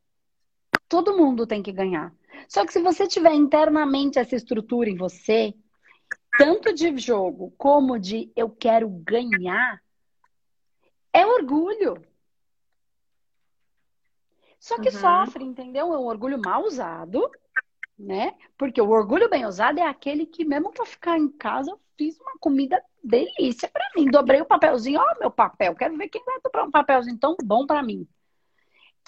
Todo 0.89 1.15
mundo 1.15 1.47
tem 1.47 1.63
que 1.63 1.71
ganhar. 1.71 2.13
Só 2.49 2.65
que 2.65 2.73
se 2.73 2.81
você 2.81 3.07
tiver 3.07 3.33
internamente 3.33 4.19
essa 4.19 4.35
estrutura 4.35 4.89
em 4.89 4.97
você, 4.97 5.53
tanto 6.37 6.73
de 6.73 6.97
jogo 6.97 7.53
como 7.57 7.97
de 7.97 8.31
eu 8.35 8.49
quero 8.49 8.89
ganhar, 8.89 9.81
é 11.13 11.25
orgulho. 11.25 12.05
Só 14.59 14.79
que 14.79 14.89
uhum. 14.89 14.99
sofre, 14.99 15.43
entendeu? 15.43 15.93
É 15.93 15.97
um 15.97 16.05
orgulho 16.05 16.39
mal 16.43 16.63
usado, 16.63 17.29
né? 17.97 18.35
Porque 18.57 18.81
o 18.81 18.89
orgulho 18.89 19.29
bem 19.29 19.45
usado 19.45 19.79
é 19.79 19.83
aquele 19.83 20.25
que, 20.25 20.45
mesmo 20.45 20.71
pra 20.71 20.85
ficar 20.85 21.17
em 21.17 21.29
casa, 21.29 21.71
eu 21.71 21.79
fiz 21.97 22.19
uma 22.19 22.33
comida 22.39 22.81
delícia 23.03 23.69
para 23.69 23.87
mim. 23.95 24.09
Dobrei 24.09 24.41
o 24.41 24.45
papelzinho, 24.45 24.99
ó, 24.99 25.19
meu 25.19 25.31
papel. 25.31 25.75
Quero 25.75 25.97
ver 25.97 26.09
quem 26.09 26.23
vai 26.23 26.39
dobrar 26.41 26.63
um 26.65 26.71
papelzinho 26.71 27.17
tão 27.17 27.35
bom 27.43 27.65
para 27.65 27.81
mim. 27.81 28.07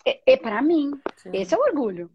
É, 0.06 0.34
é 0.34 0.38
para 0.38 0.62
mim. 0.62 0.92
Sim. 1.18 1.32
Esse 1.34 1.54
é 1.54 1.58
o 1.58 1.62
orgulho, 1.62 2.10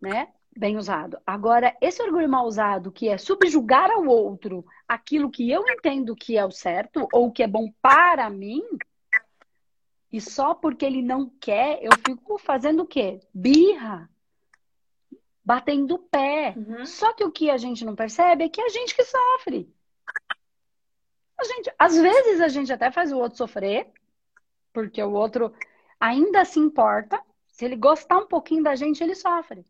né? 0.00 0.28
Bem 0.56 0.76
usado. 0.76 1.18
Agora, 1.26 1.76
esse 1.80 2.02
orgulho 2.02 2.28
mal 2.28 2.46
usado, 2.46 2.90
que 2.90 3.08
é 3.08 3.18
subjugar 3.18 3.90
ao 3.90 4.06
outro 4.06 4.64
aquilo 4.86 5.30
que 5.30 5.50
eu 5.50 5.64
entendo 5.68 6.16
que 6.16 6.36
é 6.36 6.44
o 6.44 6.50
certo 6.50 7.06
ou 7.12 7.30
que 7.30 7.42
é 7.42 7.46
bom 7.46 7.72
para 7.80 8.28
mim, 8.30 8.62
e 10.12 10.20
só 10.20 10.54
porque 10.54 10.84
ele 10.84 11.02
não 11.02 11.28
quer, 11.40 11.80
eu 11.82 11.90
fico 12.04 12.38
fazendo 12.38 12.82
o 12.82 12.86
quê? 12.86 13.20
Birra. 13.32 14.08
Batendo 15.48 15.94
o 15.94 15.98
pé. 15.98 16.52
Uhum. 16.54 16.84
Só 16.84 17.14
que 17.14 17.24
o 17.24 17.32
que 17.32 17.48
a 17.48 17.56
gente 17.56 17.82
não 17.82 17.96
percebe 17.96 18.44
é 18.44 18.50
que 18.50 18.60
é 18.60 18.66
a 18.66 18.68
gente 18.68 18.94
que 18.94 19.02
sofre. 19.02 19.74
A 21.38 21.44
gente, 21.44 21.72
às 21.78 21.96
vezes 21.96 22.42
a 22.42 22.48
gente 22.48 22.70
até 22.70 22.90
faz 22.90 23.10
o 23.12 23.16
outro 23.16 23.38
sofrer, 23.38 23.90
porque 24.74 25.02
o 25.02 25.10
outro 25.10 25.50
ainda 25.98 26.44
se 26.44 26.58
importa. 26.60 27.18
Se 27.46 27.64
ele 27.64 27.76
gostar 27.76 28.18
um 28.18 28.26
pouquinho 28.26 28.62
da 28.62 28.74
gente, 28.74 29.02
ele 29.02 29.14
sofre. 29.14 29.64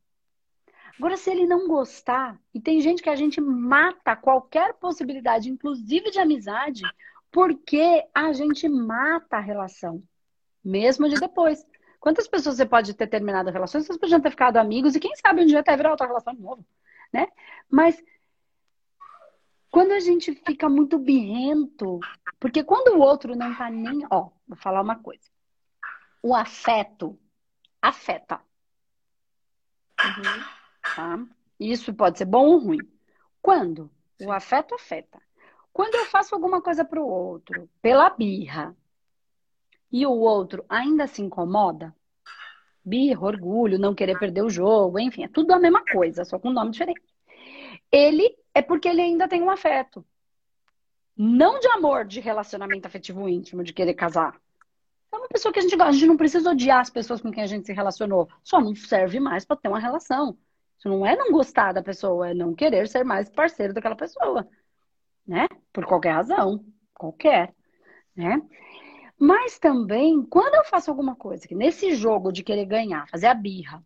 Agora, 0.98 1.16
se 1.16 1.30
ele 1.30 1.46
não 1.46 1.68
gostar, 1.68 2.36
e 2.52 2.60
tem 2.60 2.80
gente 2.80 3.00
que 3.00 3.08
a 3.08 3.14
gente 3.14 3.40
mata 3.40 4.16
qualquer 4.16 4.74
possibilidade, 4.74 5.48
inclusive 5.48 6.10
de 6.10 6.18
amizade, 6.18 6.82
porque 7.30 8.04
a 8.12 8.32
gente 8.32 8.68
mata 8.68 9.36
a 9.36 9.40
relação, 9.40 10.02
mesmo 10.64 11.08
de 11.08 11.20
depois. 11.20 11.64
Quantas 12.00 12.28
pessoas 12.28 12.56
você 12.56 12.66
pode 12.66 12.94
ter 12.94 13.06
terminado 13.06 13.48
a 13.48 13.52
relação? 13.52 13.80
Vocês 13.80 13.98
podiam 13.98 14.20
ter 14.20 14.30
ficado 14.30 14.56
amigos 14.56 14.94
e 14.94 15.00
quem 15.00 15.14
sabe 15.16 15.42
um 15.42 15.46
dia 15.46 15.60
até 15.60 15.76
virar 15.76 15.90
outra 15.90 16.06
relação 16.06 16.34
de 16.34 16.40
novo, 16.40 16.64
né? 17.12 17.26
Mas 17.68 18.02
quando 19.70 19.92
a 19.92 20.00
gente 20.00 20.34
fica 20.34 20.68
muito 20.68 20.98
birrento, 20.98 22.00
porque 22.38 22.62
quando 22.64 22.96
o 22.96 23.00
outro 23.00 23.36
não 23.36 23.54
tá 23.54 23.68
nem. 23.70 24.06
Ó, 24.10 24.30
vou 24.46 24.56
falar 24.56 24.80
uma 24.80 24.96
coisa. 24.96 25.28
O 26.22 26.34
afeto 26.34 27.18
afeta. 27.82 28.40
Uhum. 30.00 30.44
Tá? 30.94 31.26
Isso 31.58 31.92
pode 31.92 32.18
ser 32.18 32.24
bom 32.24 32.46
ou 32.46 32.58
ruim. 32.58 32.78
Quando? 33.42 33.90
O 34.20 34.32
afeto 34.32 34.74
afeta. 34.74 35.20
Quando 35.72 35.94
eu 35.94 36.06
faço 36.06 36.34
alguma 36.34 36.62
coisa 36.62 36.84
pro 36.84 37.06
outro, 37.06 37.68
pela 37.80 38.10
birra, 38.10 38.76
e 39.90 40.06
o 40.06 40.12
outro 40.12 40.64
ainda 40.68 41.06
se 41.06 41.22
incomoda, 41.22 41.94
birra, 42.84 43.26
orgulho, 43.26 43.78
não 43.78 43.94
querer 43.94 44.18
perder 44.18 44.42
o 44.42 44.50
jogo, 44.50 44.98
enfim, 44.98 45.24
é 45.24 45.28
tudo 45.28 45.52
a 45.52 45.58
mesma 45.58 45.84
coisa, 45.84 46.24
só 46.24 46.38
com 46.38 46.50
nome 46.50 46.70
diferente. 46.70 47.02
Ele 47.90 48.36
é 48.54 48.62
porque 48.62 48.88
ele 48.88 49.00
ainda 49.00 49.28
tem 49.28 49.42
um 49.42 49.50
afeto. 49.50 50.04
Não 51.16 51.58
de 51.58 51.66
amor, 51.68 52.04
de 52.04 52.20
relacionamento 52.20 52.86
afetivo 52.86 53.28
íntimo, 53.28 53.64
de 53.64 53.72
querer 53.72 53.94
casar. 53.94 54.40
É 55.12 55.16
uma 55.16 55.28
pessoa 55.28 55.52
que 55.52 55.58
a 55.58 55.62
gente 55.62 55.76
gosta. 55.76 55.90
A 55.90 55.92
gente 55.92 56.06
não 56.06 56.16
precisa 56.16 56.50
odiar 56.50 56.80
as 56.80 56.90
pessoas 56.90 57.20
com 57.20 57.30
quem 57.30 57.42
a 57.42 57.46
gente 57.46 57.66
se 57.66 57.72
relacionou. 57.72 58.28
Só 58.44 58.60
não 58.60 58.74
serve 58.74 59.18
mais 59.18 59.44
para 59.44 59.56
ter 59.56 59.68
uma 59.68 59.80
relação. 59.80 60.38
Isso 60.78 60.88
não 60.88 61.04
é 61.04 61.16
não 61.16 61.32
gostar 61.32 61.72
da 61.72 61.82
pessoa, 61.82 62.30
é 62.30 62.34
não 62.34 62.54
querer 62.54 62.86
ser 62.86 63.04
mais 63.04 63.28
parceiro 63.28 63.74
daquela 63.74 63.96
pessoa. 63.96 64.48
Né? 65.26 65.48
Por 65.72 65.84
qualquer 65.86 66.12
razão. 66.12 66.64
Qualquer. 66.94 67.54
Né? 68.14 68.40
Mas 69.18 69.58
também, 69.58 70.22
quando 70.22 70.54
eu 70.54 70.64
faço 70.64 70.90
alguma 70.90 71.16
coisa, 71.16 71.48
que 71.48 71.54
nesse 71.54 71.94
jogo 71.94 72.30
de 72.30 72.44
querer 72.44 72.66
ganhar, 72.66 73.08
fazer 73.08 73.26
a 73.26 73.34
birra, 73.34 73.84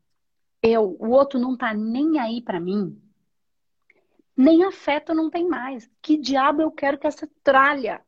eu, 0.63 0.97
o 1.01 1.09
outro 1.09 1.41
não 1.41 1.57
tá 1.57 1.73
nem 1.73 2.19
aí 2.19 2.43
para 2.43 2.61
mim, 2.61 3.01
nem 4.37 4.65
afeto 4.65 5.15
não 5.15 5.31
tem 5.31 5.49
mais. 5.49 5.91
Que 6.03 6.19
diabo 6.19 6.61
eu 6.61 6.71
quero 6.71 6.99
que 6.99 7.07
essa 7.07 7.29
tralha? 7.43 8.03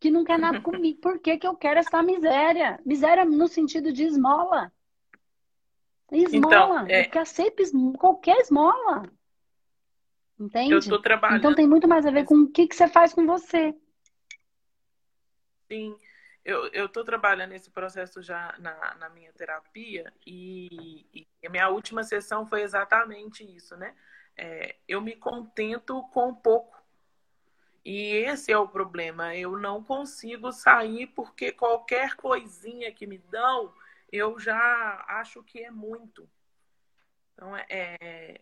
Que 0.00 0.10
não 0.10 0.24
quer 0.24 0.38
nada 0.38 0.60
comigo. 0.60 1.00
Por 1.00 1.20
que, 1.20 1.38
que 1.38 1.46
eu 1.46 1.54
quero 1.54 1.78
essa 1.78 2.02
miséria? 2.02 2.80
Miséria 2.84 3.24
no 3.24 3.46
sentido 3.46 3.92
de 3.92 4.04
esmola. 4.04 4.72
Esmola. 6.10 6.84
Então, 6.84 6.86
é... 6.88 7.08
Eu 7.12 7.20
aceito 7.20 7.62
qualquer 7.98 8.36
esmola. 8.38 9.08
Entende? 10.38 10.74
Então 11.36 11.54
tem 11.54 11.68
muito 11.68 11.86
mais 11.86 12.04
a 12.04 12.10
ver 12.10 12.24
com 12.24 12.34
o 12.34 12.50
que, 12.50 12.66
que 12.66 12.74
você 12.74 12.88
faz 12.88 13.14
com 13.14 13.24
você. 13.24 13.74
Sim. 15.72 15.96
Eu, 16.44 16.88
tô 16.88 17.04
trabalhando 17.04 17.52
esse 17.52 17.70
processo 17.70 18.20
já 18.20 18.54
na, 18.58 18.94
na 18.96 19.08
minha 19.08 19.32
terapia 19.32 20.12
e, 20.26 21.06
e 21.14 21.46
a 21.46 21.50
minha 21.50 21.68
última 21.68 22.02
sessão 22.02 22.44
foi 22.46 22.62
exatamente 22.62 23.44
isso, 23.44 23.76
né? 23.76 23.94
é, 24.36 24.76
eu 24.88 25.00
me 25.00 25.16
contento 25.16 26.02
com 26.12 26.34
pouco. 26.34 26.80
E 27.84 28.14
esse 28.14 28.52
é 28.52 28.58
o 28.58 28.68
problema. 28.68 29.34
Eu 29.34 29.58
não 29.58 29.82
consigo 29.82 30.52
sair 30.52 31.08
porque 31.08 31.52
qualquer 31.52 32.14
coisinha 32.14 32.92
que 32.92 33.06
me 33.06 33.18
dão, 33.18 33.74
eu 34.10 34.38
já 34.38 35.04
acho 35.08 35.42
que 35.42 35.64
é 35.64 35.70
muito. 35.70 36.28
Então, 37.34 37.56
é, 37.56 37.66
é, 37.68 38.40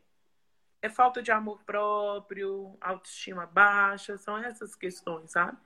é 0.82 0.88
falta 0.90 1.22
de 1.22 1.30
amor 1.30 1.62
próprio, 1.64 2.76
autoestima 2.80 3.46
baixa, 3.46 4.18
são 4.18 4.36
essas 4.36 4.74
questões, 4.74 5.30
sabe? 5.30 5.56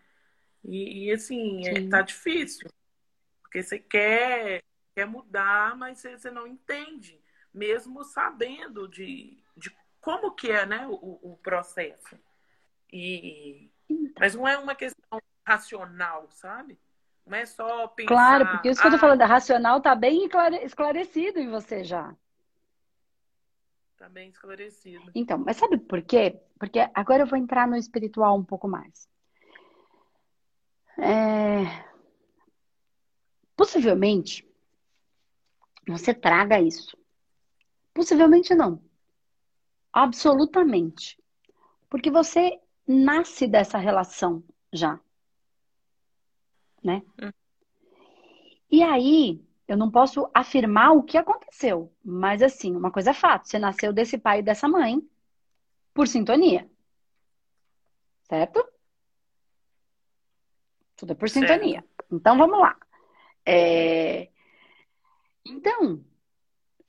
E, 0.64 1.06
e 1.06 1.12
assim, 1.12 1.66
é, 1.66 1.88
tá 1.88 2.00
difícil. 2.00 2.68
Porque 3.42 3.62
você 3.62 3.78
quer, 3.78 4.62
quer 4.94 5.06
mudar, 5.06 5.76
mas 5.76 5.98
você, 5.98 6.16
você 6.16 6.30
não 6.30 6.46
entende. 6.46 7.20
Mesmo 7.52 8.02
sabendo 8.02 8.88
de, 8.88 9.38
de 9.56 9.70
como 10.00 10.32
que 10.32 10.50
é 10.50 10.66
né, 10.66 10.86
o, 10.86 11.18
o 11.22 11.38
processo. 11.42 12.18
E, 12.92 13.70
mas 14.18 14.34
não 14.34 14.46
é 14.48 14.58
uma 14.58 14.74
questão 14.74 15.20
racional, 15.46 16.28
sabe? 16.30 16.78
Não 17.26 17.36
é 17.36 17.46
só 17.46 17.86
pensar... 17.88 18.08
Claro, 18.08 18.46
porque 18.48 18.70
isso 18.70 18.80
que 18.80 18.86
eu 18.86 18.90
tô 18.90 18.96
ah, 18.96 19.00
falando, 19.00 19.20
racional 19.22 19.80
tá 19.80 19.94
bem 19.94 20.28
esclarecido 20.62 21.38
em 21.38 21.48
você 21.48 21.84
já. 21.84 22.14
Tá 23.96 24.08
bem 24.08 24.28
esclarecido. 24.28 25.10
Então, 25.14 25.38
mas 25.38 25.56
sabe 25.56 25.78
por 25.78 26.02
quê? 26.02 26.38
Porque 26.58 26.78
agora 26.94 27.22
eu 27.22 27.26
vou 27.26 27.38
entrar 27.38 27.66
no 27.66 27.76
espiritual 27.76 28.36
um 28.36 28.44
pouco 28.44 28.68
mais. 28.68 29.08
É... 30.98 31.84
Possivelmente, 33.56 34.46
você 35.86 36.12
traga 36.12 36.60
isso. 36.60 36.96
Possivelmente 37.92 38.54
não. 38.54 38.82
Absolutamente. 39.92 41.22
Porque 41.88 42.10
você 42.10 42.58
nasce 42.86 43.46
dessa 43.46 43.78
relação 43.78 44.42
já. 44.72 44.98
Né? 46.82 47.02
Hum. 47.22 47.30
E 48.70 48.82
aí, 48.82 49.40
eu 49.68 49.76
não 49.76 49.90
posso 49.90 50.28
afirmar 50.34 50.92
o 50.92 51.02
que 51.02 51.16
aconteceu, 51.16 51.92
mas 52.04 52.42
assim, 52.42 52.74
uma 52.74 52.90
coisa 52.90 53.10
é 53.10 53.14
fato: 53.14 53.48
você 53.48 53.58
nasceu 53.58 53.92
desse 53.92 54.18
pai 54.18 54.40
e 54.40 54.42
dessa 54.42 54.68
mãe 54.68 55.00
por 55.94 56.08
sintonia. 56.08 56.68
Certo? 58.28 58.73
Tudo 61.04 61.12
é 61.12 61.14
por 61.14 61.28
certo. 61.28 61.52
sintonia. 61.52 61.84
Então 62.10 62.38
vamos 62.38 62.58
lá. 62.58 62.74
É... 63.44 64.30
Então, 65.44 66.02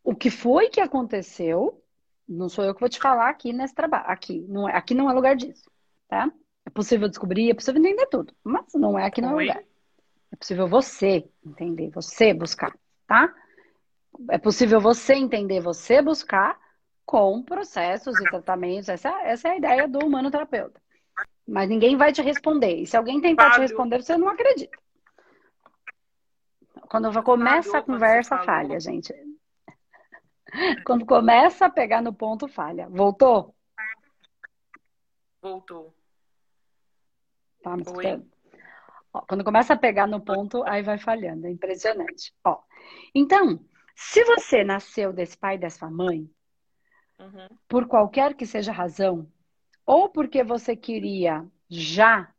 o 0.01 0.15
que 0.15 0.31
foi 0.31 0.69
que 0.69 0.79
aconteceu 0.79 1.83
não 2.27 2.47
sou 2.47 2.63
eu 2.63 2.73
que 2.73 2.79
vou 2.79 2.89
te 2.89 2.97
falar 2.97 3.29
aqui 3.29 3.51
nesse 3.51 3.75
trabalho. 3.75 4.05
Aqui 4.07 4.45
não 4.47 4.67
é, 4.67 4.75
aqui 4.75 4.95
não 4.95 5.09
é 5.09 5.13
lugar 5.13 5.35
disso, 5.35 5.69
tá? 6.07 6.31
É 6.65 6.69
possível 6.69 7.09
descobrir, 7.09 7.51
é 7.51 7.53
possível 7.53 7.79
entender 7.79 8.07
tudo, 8.07 8.33
mas 8.43 8.65
não 8.73 8.97
é 8.97 9.05
aqui 9.05 9.21
não 9.21 9.39
é 9.39 9.43
lugar. 9.43 9.63
É 10.31 10.35
possível 10.35 10.67
você 10.67 11.29
entender, 11.45 11.89
você 11.89 12.33
buscar, 12.33 12.73
tá? 13.05 13.33
É 14.31 14.37
possível 14.37 14.79
você 14.79 15.13
entender, 15.13 15.59
você 15.59 16.01
buscar 16.01 16.57
com 17.05 17.43
processos 17.43 18.17
e 18.19 18.23
tratamentos. 18.23 18.89
Essa, 18.89 19.09
essa 19.23 19.49
é 19.49 19.51
a 19.51 19.57
ideia 19.57 19.87
do 19.87 19.99
humano 19.99 20.31
terapeuta. 20.31 20.81
Mas 21.47 21.69
ninguém 21.69 21.95
vai 21.95 22.11
te 22.11 22.21
responder. 22.21 22.75
E 22.75 22.87
se 22.87 22.97
alguém 22.97 23.21
tentar 23.21 23.51
Fábio. 23.51 23.55
te 23.55 23.61
responder, 23.61 24.01
você 24.01 24.17
não 24.17 24.29
acredita. 24.29 24.77
Quando 26.89 27.23
começa 27.23 27.77
a 27.77 27.81
conversa, 27.81 28.37
falha, 28.39 28.79
gente. 28.79 29.13
Quando 30.85 31.05
começa 31.05 31.65
a 31.65 31.69
pegar 31.69 32.01
no 32.01 32.13
ponto, 32.13 32.47
falha. 32.47 32.87
Voltou? 32.89 33.55
Voltou. 35.41 35.93
Tá 37.61 37.75
me 37.75 37.83
escutando? 37.83 38.27
Ó, 39.13 39.21
quando 39.21 39.43
começa 39.43 39.73
a 39.73 39.77
pegar 39.77 40.07
no 40.07 40.21
ponto, 40.21 40.63
aí 40.63 40.83
vai 40.83 40.97
falhando. 40.97 41.47
É 41.47 41.49
impressionante. 41.49 42.33
Ó, 42.43 42.59
então, 43.13 43.59
se 43.95 44.23
você 44.23 44.63
nasceu 44.63 45.13
desse 45.13 45.37
pai 45.37 45.55
e 45.55 45.59
dessa 45.59 45.89
mãe, 45.89 46.29
uhum. 47.19 47.47
por 47.67 47.87
qualquer 47.87 48.35
que 48.35 48.45
seja 48.45 48.71
a 48.71 48.75
razão, 48.75 49.31
ou 49.85 50.09
porque 50.09 50.43
você 50.43 50.75
queria 50.75 51.45
já 51.69 52.33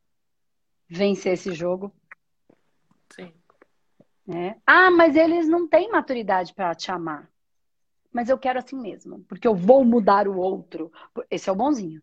vencer 0.89 1.35
esse 1.35 1.53
jogo, 1.53 1.93
Sim. 3.11 3.33
Né? 4.27 4.61
Ah, 4.67 4.91
mas 4.91 5.17
eles 5.17 5.49
não 5.49 5.69
têm 5.69 5.91
maturidade 5.91 6.53
para 6.53 6.75
te 6.75 6.91
amar. 6.91 7.31
Mas 8.13 8.29
eu 8.29 8.39
quero 8.39 8.59
assim 8.59 8.77
mesmo, 8.77 9.21
porque 9.29 9.47
eu 9.47 9.55
vou 9.55 9.85
mudar 9.85 10.27
o 10.27 10.37
outro. 10.37 10.91
Esse 11.31 11.49
é 11.49 11.53
o 11.53 11.57
bonzinho. 11.57 12.03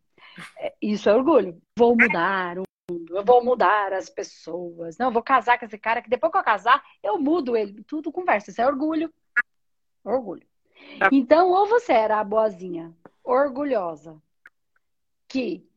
É, 0.58 0.74
isso 0.82 1.10
é 1.10 1.16
orgulho. 1.16 1.62
Vou 1.78 1.96
mudar 1.96 2.60
o 2.60 2.64
mundo, 2.90 3.18
eu 3.18 3.26
vou 3.26 3.44
mudar 3.44 3.94
as 3.94 4.10
pessoas. 4.10 4.98
Não, 4.98 5.08
eu 5.08 5.12
vou 5.12 5.24
casar 5.24 5.60
com 5.60 5.66
esse 5.66 5.78
cara 5.78 6.02
que 6.02 6.10
depois 6.10 6.32
que 6.32 6.38
eu 6.38 6.44
casar, 6.44 6.84
eu 7.02 7.20
mudo 7.20 7.58
ele. 7.58 7.84
Tudo 7.84 8.12
conversa. 8.12 8.52
Isso 8.52 8.62
é 8.62 8.68
orgulho. 8.68 9.12
Orgulho. 10.04 10.46
Tá. 11.00 11.10
Então, 11.12 11.50
ou 11.50 11.66
você 11.68 11.94
era 11.94 12.20
a 12.20 12.24
boazinha, 12.24 12.94
orgulhosa, 13.24 14.22
que 15.34 15.68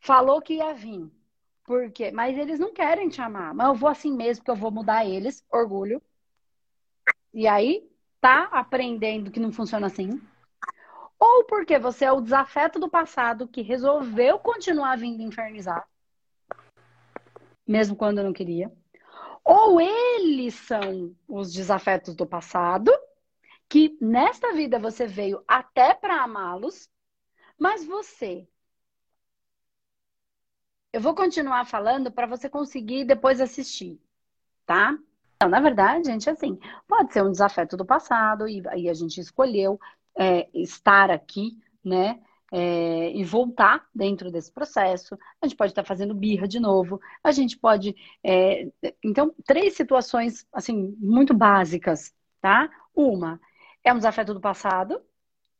falou 0.00 0.40
que 0.40 0.54
ia 0.54 0.72
vir, 0.72 1.12
porque, 1.64 2.10
mas 2.10 2.38
eles 2.38 2.58
não 2.58 2.72
querem 2.72 3.10
te 3.10 3.20
amar. 3.20 3.52
Mas 3.52 3.66
eu 3.68 3.74
vou 3.74 3.90
assim 3.90 4.10
mesmo, 4.10 4.42
porque 4.42 4.50
eu 4.50 4.56
vou 4.56 4.70
mudar 4.70 5.04
eles, 5.04 5.44
orgulho. 5.52 6.00
E 7.34 7.46
aí, 7.46 7.86
tá 8.22 8.44
aprendendo 8.44 9.30
que 9.30 9.38
não 9.38 9.52
funciona 9.52 9.86
assim. 9.86 10.18
Ou 11.18 11.44
porque 11.44 11.78
você 11.78 12.06
é 12.06 12.12
o 12.12 12.22
desafeto 12.22 12.78
do 12.78 12.88
passado 12.88 13.46
que 13.46 13.60
resolveu 13.60 14.38
continuar 14.38 14.96
vindo 14.96 15.22
infernizar, 15.22 15.86
mesmo 17.66 17.94
quando 17.94 18.22
não 18.22 18.32
queria. 18.32 18.72
Ou 19.44 19.78
eles 19.78 20.54
são 20.54 21.14
os 21.28 21.52
desafetos 21.52 22.14
do 22.14 22.26
passado, 22.26 22.90
que 23.68 23.98
nesta 24.00 24.54
vida 24.54 24.78
você 24.78 25.06
veio 25.06 25.44
até 25.46 25.92
para 25.92 26.22
amá-los, 26.22 26.88
mas 27.58 27.84
você 27.84 28.48
eu 30.96 31.00
vou 31.02 31.14
continuar 31.14 31.66
falando 31.66 32.10
para 32.10 32.26
você 32.26 32.48
conseguir 32.48 33.04
depois 33.04 33.38
assistir, 33.38 34.00
tá? 34.64 34.96
Então, 35.34 35.46
na 35.46 35.60
verdade, 35.60 36.06
gente, 36.06 36.30
assim, 36.30 36.58
pode 36.88 37.12
ser 37.12 37.22
um 37.22 37.30
desafeto 37.30 37.76
do 37.76 37.84
passado 37.84 38.48
e 38.48 38.62
aí 38.68 38.88
a 38.88 38.94
gente 38.94 39.20
escolheu 39.20 39.78
é, 40.18 40.48
estar 40.54 41.10
aqui, 41.10 41.58
né? 41.84 42.18
É, 42.50 43.10
e 43.10 43.22
voltar 43.24 43.86
dentro 43.94 44.30
desse 44.30 44.50
processo. 44.50 45.18
A 45.42 45.46
gente 45.46 45.54
pode 45.58 45.72
estar 45.72 45.84
fazendo 45.84 46.14
birra 46.14 46.48
de 46.48 46.58
novo. 46.58 46.98
A 47.22 47.30
gente 47.30 47.58
pode. 47.58 47.94
É, 48.24 48.66
então, 49.04 49.34
três 49.44 49.74
situações, 49.74 50.46
assim, 50.50 50.96
muito 50.98 51.34
básicas, 51.34 52.14
tá? 52.40 52.70
Uma 52.94 53.38
é 53.84 53.92
um 53.92 53.98
desafeto 53.98 54.32
do 54.32 54.40
passado 54.40 55.02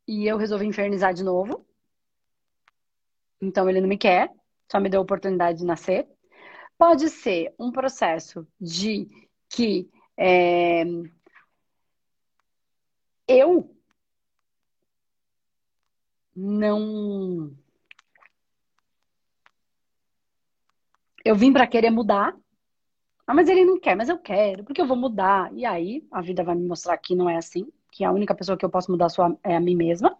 e 0.08 0.26
eu 0.26 0.38
resolvi 0.38 0.64
infernizar 0.64 1.12
de 1.12 1.22
novo. 1.22 1.66
Então, 3.38 3.68
ele 3.68 3.82
não 3.82 3.88
me 3.88 3.98
quer 3.98 4.34
só 4.70 4.80
me 4.80 4.88
deu 4.88 5.00
a 5.00 5.02
oportunidade 5.02 5.58
de 5.58 5.64
nascer. 5.64 6.08
Pode 6.78 7.08
ser 7.08 7.54
um 7.58 7.70
processo 7.72 8.46
de 8.60 9.08
que 9.48 9.88
é, 10.16 10.84
eu 13.28 13.74
não. 16.34 17.56
Eu 21.24 21.34
vim 21.34 21.52
para 21.52 21.66
querer 21.66 21.90
mudar, 21.90 22.36
ah, 23.26 23.34
mas 23.34 23.48
ele 23.48 23.64
não 23.64 23.80
quer, 23.80 23.96
mas 23.96 24.08
eu 24.08 24.18
quero, 24.18 24.62
porque 24.64 24.80
eu 24.80 24.86
vou 24.86 24.96
mudar. 24.96 25.52
E 25.54 25.64
aí 25.64 26.06
a 26.12 26.22
vida 26.22 26.44
vai 26.44 26.54
me 26.54 26.66
mostrar 26.66 26.96
que 26.98 27.14
não 27.16 27.28
é 27.28 27.36
assim, 27.36 27.66
que 27.90 28.04
a 28.04 28.12
única 28.12 28.34
pessoa 28.34 28.56
que 28.56 28.64
eu 28.64 28.70
posso 28.70 28.90
mudar 28.90 29.08
é 29.42 29.56
a 29.56 29.60
mim 29.60 29.74
mesma. 29.74 30.16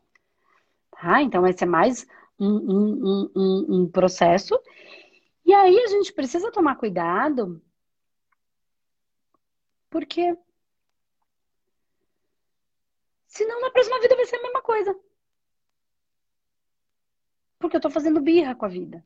Tá? 0.90 1.22
Então, 1.22 1.46
esse 1.46 1.62
é 1.62 1.66
mais 1.66 2.06
um, 2.38 3.30
um, 3.34 3.82
um, 3.82 3.90
processo. 3.90 4.58
E 5.44 5.52
aí 5.54 5.78
a 5.78 5.86
gente 5.86 6.12
precisa 6.12 6.50
tomar 6.50 6.76
cuidado, 6.76 7.62
porque 9.90 10.36
senão 13.26 13.60
na 13.60 13.70
próxima 13.70 14.00
vida 14.00 14.16
vai 14.16 14.24
ser 14.26 14.36
a 14.36 14.42
mesma 14.42 14.62
coisa. 14.62 14.98
Porque 17.58 17.76
eu 17.76 17.80
tô 17.80 17.90
fazendo 17.90 18.20
birra 18.20 18.54
com 18.54 18.64
a 18.64 18.68
vida. 18.68 19.04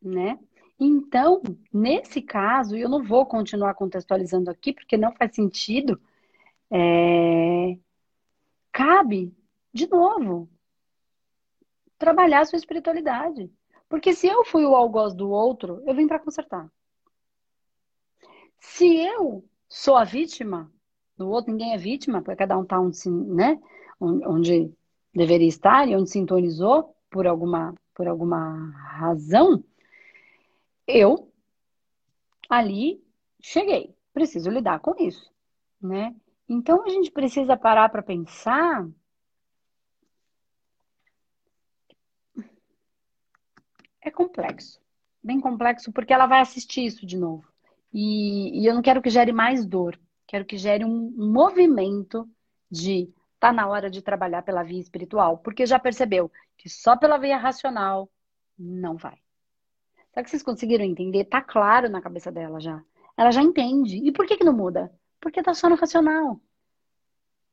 Né? 0.00 0.38
Então, 0.78 1.42
nesse 1.72 2.20
caso, 2.20 2.76
eu 2.76 2.88
não 2.88 3.02
vou 3.02 3.26
continuar 3.26 3.74
contextualizando 3.74 4.50
aqui, 4.50 4.72
porque 4.72 4.96
não 4.96 5.12
faz 5.14 5.34
sentido. 5.34 6.00
É... 6.70 7.78
Cabe, 8.72 9.34
de 9.72 9.88
novo, 9.88 10.48
trabalhar 11.98 12.40
a 12.40 12.44
sua 12.44 12.56
espiritualidade. 12.56 13.50
Porque 13.88 14.12
se 14.12 14.26
eu 14.26 14.44
fui 14.44 14.64
o 14.64 14.74
algoz 14.74 15.14
do 15.14 15.30
outro, 15.30 15.82
eu 15.86 15.94
vim 15.94 16.06
para 16.06 16.18
consertar. 16.18 16.70
Se 18.58 18.96
eu 18.96 19.44
sou 19.68 19.96
a 19.96 20.04
vítima 20.04 20.72
do 21.16 21.28
outro, 21.28 21.52
ninguém 21.52 21.74
é 21.74 21.78
vítima, 21.78 22.22
porque 22.22 22.36
cada 22.36 22.58
um 22.58 22.62
está 22.62 22.80
onde, 22.80 23.08
né, 23.08 23.60
onde 24.00 24.72
deveria 25.14 25.46
estar 25.46 25.88
e 25.88 25.94
onde 25.94 26.10
sintonizou 26.10 26.96
por 27.10 27.26
alguma, 27.26 27.74
por 27.94 28.08
alguma 28.08 28.70
razão, 28.70 29.62
eu 30.86 31.30
ali 32.48 33.02
cheguei. 33.40 33.94
Preciso 34.12 34.50
lidar 34.50 34.80
com 34.80 34.94
isso, 34.98 35.30
né? 35.80 36.14
Então 36.48 36.84
a 36.84 36.88
gente 36.88 37.10
precisa 37.10 37.56
parar 37.56 37.88
para 37.88 38.02
pensar 38.02 38.88
é 44.04 44.10
complexo. 44.10 44.80
Bem 45.22 45.40
complexo, 45.40 45.90
porque 45.90 46.12
ela 46.12 46.26
vai 46.26 46.40
assistir 46.40 46.84
isso 46.84 47.06
de 47.06 47.16
novo. 47.16 47.48
E, 47.92 48.60
e 48.60 48.66
eu 48.66 48.74
não 48.74 48.82
quero 48.82 49.00
que 49.00 49.08
gere 49.08 49.32
mais 49.32 49.64
dor. 49.64 49.98
Quero 50.26 50.44
que 50.44 50.58
gere 50.58 50.84
um, 50.84 51.10
movimento 51.16 52.28
de 52.70 53.10
tá 53.40 53.52
na 53.52 53.66
hora 53.66 53.90
de 53.90 54.02
trabalhar 54.02 54.42
pela 54.42 54.62
via 54.62 54.80
espiritual. 54.80 55.38
Porque 55.38 55.64
já 55.64 55.78
percebeu 55.78 56.30
que 56.58 56.68
só 56.68 56.96
pela 56.96 57.18
via 57.18 57.38
racional 57.38 58.10
não 58.58 58.96
vai. 58.96 59.18
Será 60.12 60.22
que 60.22 60.30
vocês 60.30 60.42
conseguiram 60.42 60.84
entender? 60.84 61.24
Tá 61.24 61.40
claro 61.40 61.88
na 61.88 62.02
cabeça 62.02 62.30
dela 62.30 62.60
já. 62.60 62.82
Ela 63.16 63.30
já 63.30 63.42
entende. 63.42 63.96
E 63.96 64.12
por 64.12 64.26
que, 64.26 64.36
que 64.36 64.44
não 64.44 64.52
muda? 64.52 64.92
Porque 65.20 65.42
tá 65.42 65.54
só 65.54 65.68
no 65.68 65.76
racional. 65.76 66.40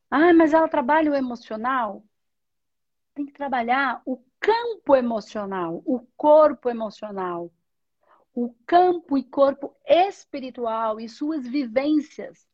Ah, 0.09 0.33
mas 0.33 0.53
ela 0.53 0.67
trabalha 0.67 1.11
o 1.11 1.15
emocional? 1.15 2.03
Tem 3.13 3.25
que 3.25 3.31
trabalhar 3.31 4.01
o 4.05 4.21
campo 4.41 4.95
emocional, 4.95 5.83
o 5.85 5.99
corpo 6.17 6.67
emocional, 6.67 7.51
o 8.33 8.53
campo 8.65 9.15
e 9.17 9.23
corpo 9.23 9.75
espiritual 9.85 10.99
e 10.99 11.07
suas 11.07 11.47
vivências 11.47 12.47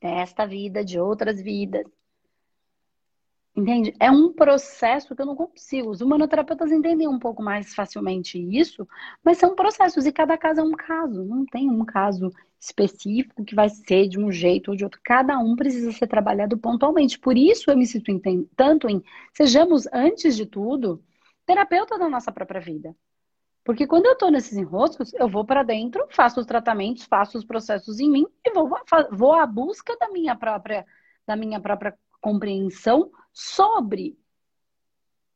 desta 0.00 0.44
vida, 0.46 0.84
de 0.84 0.98
outras 0.98 1.40
vidas. 1.40 1.86
Entende? 3.54 3.94
É 4.00 4.10
um 4.10 4.32
processo 4.32 5.14
que 5.14 5.22
eu 5.22 5.26
não 5.26 5.36
consigo. 5.36 5.90
Os 5.90 6.00
humanoterapeutas 6.00 6.72
entendem 6.72 7.06
um 7.06 7.18
pouco 7.18 7.42
mais 7.42 7.74
facilmente 7.74 8.38
isso, 8.38 8.88
mas 9.22 9.38
são 9.38 9.54
processos 9.54 10.06
e 10.06 10.12
cada 10.12 10.36
caso 10.36 10.60
é 10.60 10.64
um 10.64 10.72
caso. 10.72 11.24
Não 11.24 11.44
tem 11.46 11.70
um 11.70 11.84
caso 11.84 12.32
específico 12.60 13.44
que 13.44 13.54
vai 13.54 13.70
ser 13.70 14.06
de 14.06 14.20
um 14.20 14.30
jeito 14.30 14.70
ou 14.70 14.76
de 14.76 14.84
outro. 14.84 15.00
Cada 15.02 15.38
um 15.38 15.56
precisa 15.56 15.90
ser 15.92 16.06
trabalhado 16.06 16.58
pontualmente. 16.58 17.18
Por 17.18 17.36
isso 17.36 17.70
eu 17.70 17.76
me 17.76 17.86
sinto 17.86 18.12
tanto 18.54 18.88
em 18.88 19.02
sejamos, 19.32 19.88
antes 19.92 20.36
de 20.36 20.44
tudo, 20.44 21.02
terapeuta 21.46 21.98
da 21.98 22.08
nossa 22.08 22.30
própria 22.30 22.60
vida. 22.60 22.94
Porque 23.64 23.86
quando 23.86 24.06
eu 24.06 24.12
estou 24.12 24.30
nesses 24.30 24.56
enroscos, 24.56 25.12
eu 25.14 25.28
vou 25.28 25.44
para 25.44 25.62
dentro, 25.62 26.06
faço 26.10 26.40
os 26.40 26.46
tratamentos, 26.46 27.04
faço 27.04 27.38
os 27.38 27.44
processos 27.44 27.98
em 27.98 28.10
mim 28.10 28.26
e 28.44 28.50
vou, 28.52 28.70
vou 29.10 29.32
à 29.32 29.46
busca 29.46 29.96
da 29.98 30.08
minha 30.10 30.36
própria, 30.36 30.86
da 31.26 31.36
minha 31.36 31.60
própria 31.60 31.96
compreensão 32.20 33.10
sobre 33.32 34.18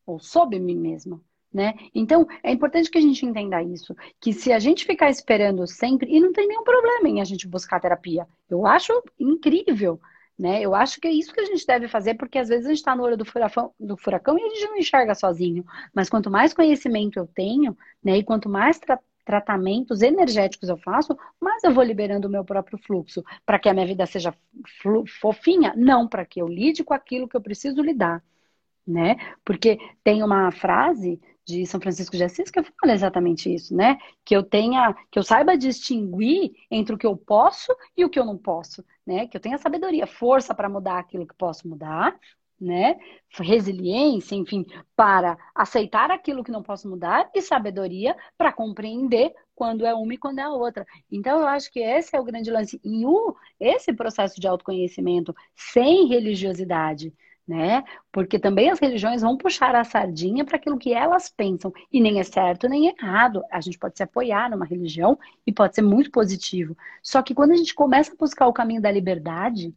ou 0.06 0.18
sobre 0.18 0.58
mim 0.58 0.76
mesma. 0.76 1.20
Né? 1.54 1.72
Então, 1.94 2.26
é 2.42 2.50
importante 2.50 2.90
que 2.90 2.98
a 2.98 3.00
gente 3.00 3.24
entenda 3.24 3.62
isso, 3.62 3.94
que 4.20 4.32
se 4.32 4.52
a 4.52 4.58
gente 4.58 4.84
ficar 4.84 5.08
esperando 5.08 5.64
sempre, 5.68 6.10
e 6.10 6.18
não 6.18 6.32
tem 6.32 6.48
nenhum 6.48 6.64
problema 6.64 7.08
em 7.08 7.20
a 7.20 7.24
gente 7.24 7.46
buscar 7.46 7.78
terapia, 7.78 8.26
eu 8.50 8.66
acho 8.66 8.92
incrível, 9.20 10.00
né? 10.36 10.60
Eu 10.60 10.74
acho 10.74 11.00
que 11.00 11.06
é 11.06 11.12
isso 11.12 11.32
que 11.32 11.40
a 11.40 11.44
gente 11.44 11.64
deve 11.64 11.86
fazer, 11.86 12.14
porque 12.14 12.38
às 12.38 12.48
vezes 12.48 12.66
a 12.66 12.70
gente 12.70 12.78
está 12.78 12.96
no 12.96 13.04
olho 13.04 13.16
do 13.16 13.24
furacão, 13.24 13.72
do 13.78 13.96
furacão 13.96 14.36
e 14.36 14.42
a 14.42 14.48
gente 14.48 14.66
não 14.66 14.76
enxerga 14.76 15.14
sozinho. 15.14 15.64
Mas 15.94 16.10
quanto 16.10 16.28
mais 16.28 16.52
conhecimento 16.52 17.20
eu 17.20 17.26
tenho, 17.28 17.76
né, 18.02 18.18
e 18.18 18.24
quanto 18.24 18.48
mais 18.48 18.78
tra 18.80 18.98
tratamentos 19.24 20.02
energéticos 20.02 20.68
eu 20.68 20.76
faço, 20.76 21.16
mais 21.40 21.64
eu 21.64 21.72
vou 21.72 21.82
liberando 21.82 22.28
o 22.28 22.30
meu 22.30 22.44
próprio 22.44 22.76
fluxo. 22.76 23.24
Para 23.46 23.58
que 23.58 23.70
a 23.70 23.72
minha 23.72 23.86
vida 23.86 24.04
seja 24.04 24.34
fofinha? 25.18 25.72
Não, 25.76 26.06
para 26.06 26.26
que 26.26 26.42
eu 26.42 26.46
lide 26.46 26.84
com 26.84 26.92
aquilo 26.92 27.26
que 27.26 27.34
eu 27.34 27.40
preciso 27.40 27.80
lidar. 27.80 28.22
Né? 28.86 29.16
Porque 29.42 29.78
tem 30.02 30.22
uma 30.22 30.50
frase 30.50 31.18
de 31.46 31.66
São 31.66 31.80
Francisco 31.80 32.16
de 32.16 32.24
Assis 32.24 32.50
que 32.50 32.62
fala 32.62 32.92
exatamente 32.92 33.52
isso, 33.52 33.74
né? 33.74 33.98
Que 34.24 34.35
eu 34.35 34.42
tenha, 34.42 34.94
que 35.11 35.18
eu 35.18 35.22
saiba 35.22 35.57
distinguir 35.57 36.52
entre 36.70 36.94
o 36.94 36.98
que 36.98 37.07
eu 37.07 37.16
posso 37.16 37.74
e 37.96 38.04
o 38.04 38.11
que 38.11 38.18
eu 38.18 38.24
não 38.24 38.38
posso, 38.38 38.85
né? 39.07 39.26
Que 39.26 39.37
eu 39.37 39.40
tenha 39.40 39.59
sabedoria, 39.59 40.07
força 40.07 40.54
para 40.54 40.68
mudar 40.68 40.98
aquilo 40.98 41.26
que 41.26 41.35
posso 41.35 41.68
mudar, 41.68 42.18
né? 42.61 42.98
Resiliência, 43.30 44.35
enfim, 44.35 44.64
para 44.96 45.37
aceitar 45.54 46.11
aquilo 46.11 46.42
que 46.42 46.50
não 46.50 46.62
posso 46.62 46.88
mudar 46.88 47.30
e 47.35 47.42
sabedoria 47.42 48.16
para 48.38 48.52
compreender 48.52 49.33
quando 49.54 49.85
é 49.85 49.94
uma 49.94 50.14
e 50.14 50.18
quando 50.18 50.38
é 50.38 50.42
a 50.42 50.50
outra. 50.50 50.87
Então, 51.11 51.40
eu 51.40 51.46
acho 51.46 51.70
que 51.70 51.80
esse 51.80 52.16
é 52.16 52.20
o 52.20 52.24
grande 52.24 52.50
lance. 52.50 52.80
E 52.83 53.04
o, 53.07 53.37
esse 53.61 53.92
processo 53.92 54.40
de 54.40 54.48
autoconhecimento 54.48 55.35
sem 55.54 56.07
religiosidade, 56.07 57.12
né? 57.46 57.85
Porque 58.11 58.38
também 58.38 58.70
as 58.70 58.78
religiões 58.78 59.22
vão 59.22 59.37
puxar 59.37 59.74
a 59.74 59.85
sardinha 59.85 60.44
para 60.44 60.57
aquilo 60.57 60.78
que 60.78 60.92
elas 60.92 61.28
pensam. 61.28 61.72
E 61.92 62.00
nem 62.00 62.18
é 62.18 62.24
certo 62.24 62.68
nem 62.68 62.88
é 62.88 62.94
errado. 62.98 63.42
A 63.50 63.61
gente 63.61 63.78
pode 63.78 63.96
se 63.96 64.02
apoiar 64.02 64.50
numa 64.50 64.64
religião 64.64 65.18
e 65.46 65.52
pode 65.52 65.74
ser 65.74 65.83
muito 65.83 66.11
positivo. 66.11 66.76
Só 67.02 67.22
que 67.22 67.35
quando 67.35 67.52
a 67.52 67.57
gente 67.57 67.74
começa 67.74 68.12
a 68.12 68.16
buscar 68.16 68.46
o 68.46 68.52
caminho 68.52 68.80
da 68.80 68.90
liberdade, 68.90 69.74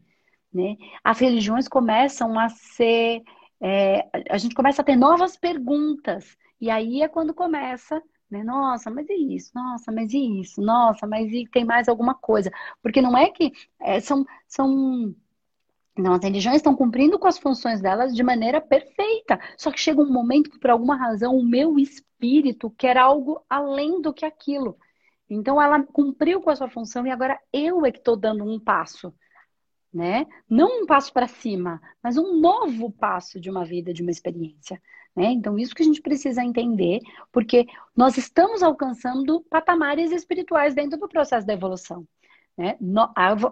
né? 0.53 0.77
As 1.03 1.19
religiões 1.19 1.67
começam 1.67 2.39
a 2.39 2.49
ser. 2.49 3.21
É, 3.62 4.08
a 4.30 4.38
gente 4.38 4.56
começa 4.56 4.82
a 4.82 4.86
ter 4.86 4.95
novas 4.95 5.36
perguntas. 5.38 6.38
E 6.62 6.69
aí 6.69 7.01
é 7.01 7.08
quando 7.08 7.34
começa 7.34 8.01
né? 8.30 8.43
Nossa, 8.43 8.89
mas 8.89 9.08
e 9.10 9.36
isso? 9.36 9.51
Nossa, 9.56 9.91
mas 9.91 10.13
e 10.13 10.41
isso? 10.41 10.62
Nossa, 10.62 11.08
mas 11.08 11.32
e 11.32 11.47
tem 11.47 11.63
mais 11.65 11.88
alguma 11.88 12.13
coisa? 12.15 12.51
Porque 12.82 13.01
não 13.01 13.17
é 13.17 13.30
que 13.30 13.51
é, 13.80 13.99
são, 13.99 14.25
são 14.47 15.15
não, 15.97 16.13
as 16.13 16.23
religiões 16.23 16.57
estão 16.57 16.75
cumprindo 16.75 17.17
com 17.17 17.27
as 17.27 17.38
funções 17.38 17.81
delas 17.81 18.15
de 18.15 18.23
maneira 18.23 18.62
perfeita. 18.62 19.39
Só 19.57 19.71
que 19.71 19.79
chega 19.79 20.01
um 20.01 20.12
momento 20.12 20.49
que, 20.49 20.60
por 20.60 20.69
alguma 20.69 20.95
razão, 20.95 21.36
o 21.36 21.45
meu 21.45 21.77
espírito 21.79 22.69
quer 22.77 22.97
algo 22.97 23.43
além 23.49 24.01
do 24.01 24.13
que 24.13 24.25
aquilo. 24.25 24.77
Então, 25.29 25.62
ela 25.62 25.83
cumpriu 25.83 26.41
com 26.41 26.49
a 26.49 26.55
sua 26.55 26.69
função 26.69 27.05
e 27.05 27.12
agora 27.12 27.39
eu 27.51 27.86
é 27.86 27.91
que 27.91 27.97
estou 27.97 28.15
dando 28.15 28.43
um 28.43 28.60
passo. 28.60 29.13
Né? 29.93 30.27
Não 30.49 30.83
um 30.83 30.86
passo 30.86 31.12
para 31.12 31.27
cima, 31.27 31.81
mas 32.03 32.17
um 32.17 32.39
novo 32.39 32.91
passo 32.91 33.39
de 33.39 33.49
uma 33.49 33.65
vida, 33.65 33.93
de 33.93 34.01
uma 34.01 34.12
experiência. 34.12 34.81
Né? 35.15 35.31
Então, 35.31 35.57
isso 35.57 35.73
que 35.73 35.81
a 35.81 35.86
gente 35.86 36.01
precisa 36.01 36.43
entender, 36.43 36.99
porque 37.31 37.65
nós 37.95 38.17
estamos 38.17 38.62
alcançando 38.62 39.41
patamares 39.49 40.12
espirituais 40.12 40.75
dentro 40.75 40.99
do 40.99 41.07
processo 41.07 41.47
da 41.47 41.53
evolução. 41.53 42.05
Né? 42.57 42.77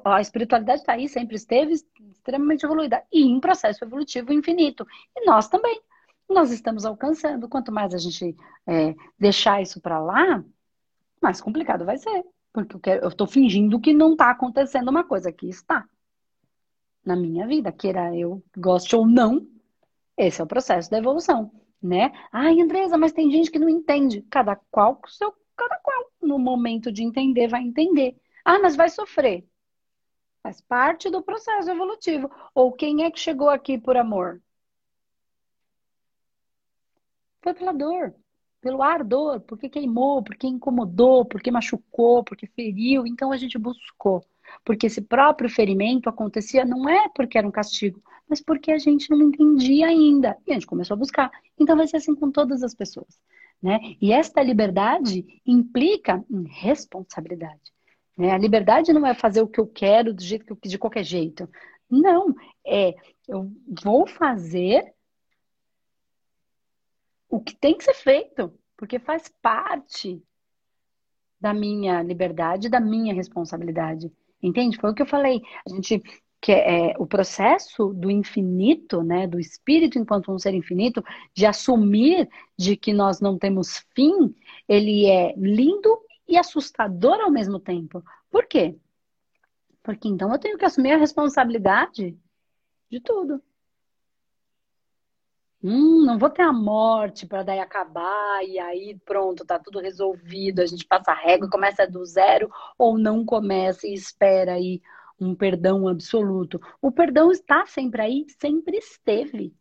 A, 0.04 0.20
espiritualidade 0.20 0.82
está 0.82 0.94
aí, 0.94 1.08
sempre 1.08 1.36
esteve 1.36 1.74
extremamente 2.12 2.66
evoluída 2.66 3.04
e 3.12 3.24
em 3.24 3.40
processo 3.40 3.84
evolutivo 3.84 4.34
infinito. 4.34 4.86
E 5.16 5.26
nós 5.26 5.48
também. 5.48 5.80
Nós 6.28 6.52
estamos 6.52 6.86
alcançando. 6.86 7.48
Quanto 7.48 7.72
mais 7.72 7.94
a 7.94 8.00
gente 8.00 8.36
é, 8.66 8.96
deixar 9.20 9.62
isso 9.62 9.80
para 9.80 10.00
lá, 10.00 10.44
mais 11.22 11.40
complicado 11.40 11.86
vai 11.86 11.98
ser. 11.98 12.26
Porque 12.52 12.90
eu 12.90 13.10
estou 13.10 13.28
fingindo 13.28 13.80
que 13.80 13.94
não 13.94 14.14
está 14.14 14.32
acontecendo 14.32 14.90
uma 14.90 15.04
coisa 15.04 15.32
que 15.32 15.48
está 15.48 15.86
na 17.06 17.16
minha 17.16 17.46
vida, 17.46 17.72
queira 17.72 18.16
eu 18.16 18.44
goste 18.58 18.96
ou 18.96 19.06
não, 19.06 19.48
esse 20.18 20.42
é 20.42 20.44
o 20.44 20.48
processo 20.48 20.90
da 20.90 20.98
evolução, 20.98 21.52
né? 21.82 22.12
Ai, 22.32 22.60
Andresa, 22.60 22.98
mas 22.98 23.12
tem 23.14 23.30
gente 23.30 23.52
que 23.52 23.60
não 23.60 23.70
entende. 23.70 24.24
Cada 24.24 24.56
qual 24.72 25.00
seu, 25.08 25.32
cada 25.56 25.78
qual 25.84 26.12
no 26.22 26.40
momento 26.40 26.92
de 26.92 27.04
entender 27.04 27.48
vai 27.48 27.62
entender. 27.62 28.18
Ah, 28.46 28.60
mas 28.60 28.76
vai 28.76 28.90
sofrer. 28.90 29.44
Faz 30.44 30.62
parte 30.62 31.10
do 31.10 31.24
processo 31.24 31.70
evolutivo. 31.70 32.30
Ou 32.54 32.72
quem 32.72 33.04
é 33.04 33.10
que 33.10 33.20
chegou 33.20 33.50
aqui 33.50 33.80
por 33.80 33.98
amor? 33.98 34.40
Foi 37.42 37.54
pela 37.56 37.74
dor, 37.74 38.14
pelo 38.62 38.84
ardor, 38.84 39.42
porque 39.42 39.68
queimou, 39.70 40.24
porque 40.24 40.48
incomodou, 40.48 41.26
porque 41.26 41.50
machucou, 41.50 42.24
porque 42.24 42.46
feriu. 42.48 43.08
Então 43.08 43.32
a 43.32 43.38
gente 43.38 43.58
buscou. 43.58 44.24
Porque 44.64 44.86
esse 44.88 45.02
próprio 45.02 45.50
ferimento 45.50 46.08
acontecia 46.08 46.64
não 46.64 46.88
é 46.88 47.10
porque 47.10 47.38
era 47.38 47.48
um 47.48 47.52
castigo, 47.52 48.02
mas 48.30 48.42
porque 48.42 48.72
a 48.72 48.78
gente 48.78 49.10
não 49.10 49.22
entendia 49.22 49.88
ainda. 49.88 50.38
E 50.46 50.52
a 50.52 50.54
gente 50.54 50.68
começou 50.68 50.94
a 50.94 50.98
buscar. 50.98 51.32
Então 51.60 51.76
vai 51.76 51.88
ser 51.88 51.98
assim 51.98 52.16
com 52.16 52.32
todas 52.32 52.62
as 52.64 52.76
pessoas. 52.76 53.20
Né? 53.62 53.80
E 54.00 54.14
esta 54.14 54.44
liberdade 54.44 55.42
implica 55.46 56.24
em 56.30 56.44
responsabilidade. 56.48 57.75
Né? 58.18 58.32
A 58.32 58.38
liberdade 58.38 58.94
não 58.94 59.06
é 59.06 59.14
fazer 59.14 59.42
o 59.42 59.48
que 59.48 59.60
eu 59.60 59.68
quero 59.68 60.14
do 60.14 60.22
jeito 60.22 60.46
que 60.46 60.52
eu, 60.52 60.58
de 60.64 60.78
qualquer 60.78 61.04
jeito. 61.04 61.50
Não, 61.90 62.34
é 62.66 62.94
eu 63.28 63.52
vou 63.84 64.08
fazer 64.08 64.94
o 67.30 67.40
que 67.40 67.56
tem 67.56 67.78
que 67.78 67.84
ser 67.84 67.96
feito, 67.96 68.54
porque 68.78 69.00
faz 69.00 69.32
parte 69.42 70.22
da 71.40 71.54
minha 71.54 72.02
liberdade, 72.02 72.70
da 72.70 72.80
minha 72.80 73.14
responsabilidade. 73.14 74.12
Entende? 74.42 74.78
Foi 74.80 74.92
o 74.92 74.94
que 74.94 75.02
eu 75.02 75.08
falei. 75.08 75.42
A 75.68 75.74
gente 75.74 76.02
que 76.46 76.52
é, 76.52 76.92
é 76.92 76.94
o 77.00 77.08
processo 77.08 77.92
do 77.94 78.12
infinito, 78.12 79.02
né, 79.02 79.26
do 79.26 79.40
espírito 79.40 79.98
enquanto 79.98 80.32
um 80.32 80.38
ser 80.38 80.54
infinito, 80.54 81.04
de 81.34 81.44
assumir 81.44 82.30
de 82.56 82.78
que 82.78 82.94
nós 82.94 83.20
não 83.20 83.36
temos 83.36 83.84
fim, 83.96 84.36
ele 84.68 85.08
é 85.08 85.34
lindo 85.36 85.98
e 86.28 86.38
assustador 86.38 87.20
ao 87.22 87.32
mesmo 87.32 87.60
tempo. 87.60 88.04
Por 88.30 88.46
quê? 88.48 88.78
Porque 89.84 90.08
então 90.08 90.32
eu 90.32 90.40
tenho 90.40 90.58
que 90.58 90.66
assumir 90.66 90.94
a 90.94 90.98
responsabilidade 90.98 92.18
de 92.90 93.00
tudo. 93.00 93.42
Hum, 95.64 96.06
não 96.06 96.20
vou 96.20 96.30
ter 96.30 96.44
a 96.44 96.54
morte 96.54 97.26
para 97.26 97.42
daí 97.42 97.60
acabar 97.60 98.44
e 98.46 98.60
aí 98.60 99.00
pronto, 99.04 99.44
tá 99.44 99.58
tudo 99.58 99.80
resolvido, 99.80 100.60
a 100.62 100.66
gente 100.66 100.86
passa 100.86 101.12
a 101.12 101.16
régua, 101.16 101.50
começa 101.50 101.88
do 101.88 102.06
zero 102.06 102.52
ou 102.78 103.00
não 103.00 103.26
começa 103.26 103.88
e 103.88 103.94
espera 103.94 104.54
aí 104.54 104.80
um 105.20 105.34
perdão 105.34 105.88
absoluto. 105.88 106.62
O 106.82 106.92
perdão 106.92 107.32
está 107.32 107.66
sempre 107.66 108.02
aí, 108.02 108.26
sempre 108.40 108.78
esteve. 108.78 109.56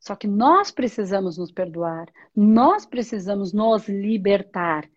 Só 0.00 0.16
que 0.16 0.26
nós 0.26 0.70
precisamos 0.70 1.38
nos 1.38 1.52
perdoar, 1.52 2.08
nós 2.34 2.86
precisamos 2.86 3.52
nos 3.52 3.88
libertar. 3.88 4.88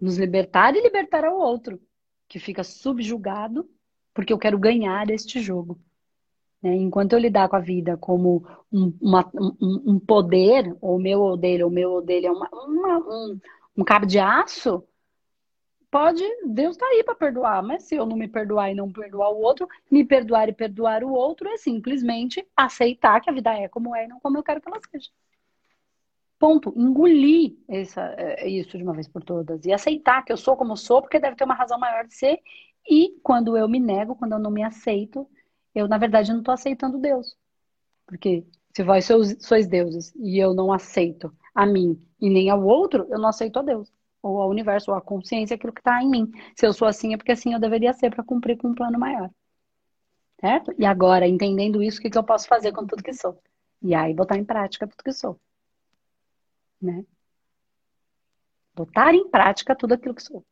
Nos 0.00 0.18
libertar 0.18 0.74
e 0.76 0.82
libertar 0.82 1.24
ao 1.24 1.38
outro, 1.38 1.80
que 2.28 2.38
fica 2.38 2.62
subjugado 2.62 3.68
porque 4.18 4.32
eu 4.32 4.38
quero 4.38 4.58
ganhar 4.58 5.08
este 5.10 5.40
jogo. 5.40 5.78
Né? 6.60 6.74
Enquanto 6.74 7.12
eu 7.12 7.20
lidar 7.20 7.48
com 7.48 7.54
a 7.54 7.60
vida 7.60 7.96
como 7.96 8.44
um, 8.72 8.92
uma, 9.00 9.30
um, 9.32 9.92
um 9.92 9.98
poder, 10.00 10.76
ou 10.80 10.98
meu 10.98 11.20
ou 11.20 11.36
dele, 11.36 11.62
ou 11.62 11.70
meu 11.70 11.92
ou 11.92 12.02
dele 12.02 12.26
é 12.26 12.30
uma, 12.32 12.48
uma, 12.50 12.98
um, 12.98 13.40
um 13.76 13.84
cabo 13.84 14.06
de 14.06 14.18
aço, 14.18 14.82
pode, 15.88 16.22
Deus 16.46 16.72
está 16.72 16.84
aí 16.86 17.04
para 17.04 17.14
perdoar, 17.14 17.62
mas 17.62 17.84
se 17.84 17.94
eu 17.94 18.04
não 18.04 18.16
me 18.16 18.26
perdoar 18.26 18.72
e 18.72 18.74
não 18.74 18.90
perdoar 18.90 19.30
o 19.30 19.40
outro, 19.40 19.68
me 19.88 20.04
perdoar 20.04 20.48
e 20.48 20.52
perdoar 20.52 21.04
o 21.04 21.12
outro 21.12 21.48
é 21.48 21.56
simplesmente 21.56 22.44
aceitar 22.56 23.20
que 23.20 23.30
a 23.30 23.32
vida 23.32 23.54
é 23.54 23.68
como 23.68 23.94
é 23.94 24.04
e 24.04 24.08
não 24.08 24.18
como 24.18 24.36
eu 24.36 24.42
quero 24.42 24.60
que 24.60 24.68
ela 24.68 24.80
seja. 24.90 25.10
Ponto. 26.38 26.72
Engolir 26.76 27.56
essa, 27.68 28.14
é, 28.16 28.48
isso 28.48 28.76
de 28.76 28.84
uma 28.84 28.92
vez 28.92 29.08
por 29.08 29.22
todas 29.22 29.64
e 29.64 29.72
aceitar 29.72 30.24
que 30.24 30.32
eu 30.32 30.36
sou 30.36 30.56
como 30.56 30.76
sou, 30.76 31.02
porque 31.02 31.18
deve 31.18 31.36
ter 31.36 31.44
uma 31.44 31.54
razão 31.54 31.78
maior 31.78 32.06
de 32.06 32.14
ser. 32.14 32.40
E 32.88 33.18
quando 33.22 33.56
eu 33.56 33.68
me 33.68 33.80
nego, 33.80 34.14
quando 34.14 34.32
eu 34.32 34.38
não 34.38 34.50
me 34.50 34.62
aceito, 34.62 35.28
eu 35.74 35.88
na 35.88 35.98
verdade 35.98 36.30
não 36.32 36.38
estou 36.40 36.54
aceitando 36.54 36.98
Deus. 36.98 37.36
Porque 38.06 38.46
se 38.74 38.82
vós 38.82 39.04
sois, 39.04 39.36
sois 39.40 39.66
deuses 39.66 40.14
e 40.16 40.38
eu 40.38 40.54
não 40.54 40.72
aceito 40.72 41.32
a 41.54 41.66
mim 41.66 42.00
e 42.20 42.30
nem 42.30 42.50
ao 42.50 42.64
outro, 42.64 43.06
eu 43.10 43.18
não 43.18 43.28
aceito 43.28 43.58
a 43.58 43.62
Deus 43.62 43.92
ou 44.22 44.40
ao 44.40 44.50
universo, 44.50 44.90
ou 44.90 44.96
à 44.96 45.00
consciência, 45.00 45.54
aquilo 45.54 45.72
que 45.72 45.80
está 45.80 46.02
em 46.02 46.08
mim. 46.08 46.32
Se 46.56 46.66
eu 46.66 46.72
sou 46.72 46.88
assim, 46.88 47.14
é 47.14 47.16
porque 47.16 47.32
assim 47.32 47.54
eu 47.54 47.60
deveria 47.60 47.92
ser 47.92 48.10
para 48.10 48.24
cumprir 48.24 48.56
com 48.56 48.68
um 48.68 48.74
plano 48.74 48.98
maior. 48.98 49.30
Certo? 50.40 50.72
E 50.78 50.84
agora, 50.86 51.26
entendendo 51.26 51.82
isso, 51.82 51.98
o 51.98 52.02
que, 52.02 52.10
que 52.10 52.18
eu 52.18 52.24
posso 52.24 52.46
fazer 52.46 52.72
com 52.72 52.86
tudo 52.86 53.02
que 53.02 53.12
sou? 53.12 53.40
E 53.82 53.94
aí, 53.94 54.14
botar 54.14 54.36
em 54.36 54.44
prática 54.44 54.86
tudo 54.86 55.02
que 55.02 55.12
sou. 55.12 55.38
Né? 56.80 57.04
Botar 58.74 59.14
em 59.14 59.28
prática 59.28 59.74
tudo 59.74 59.94
aquilo 59.94 60.14
que 60.14 60.22
sou. 60.22 60.44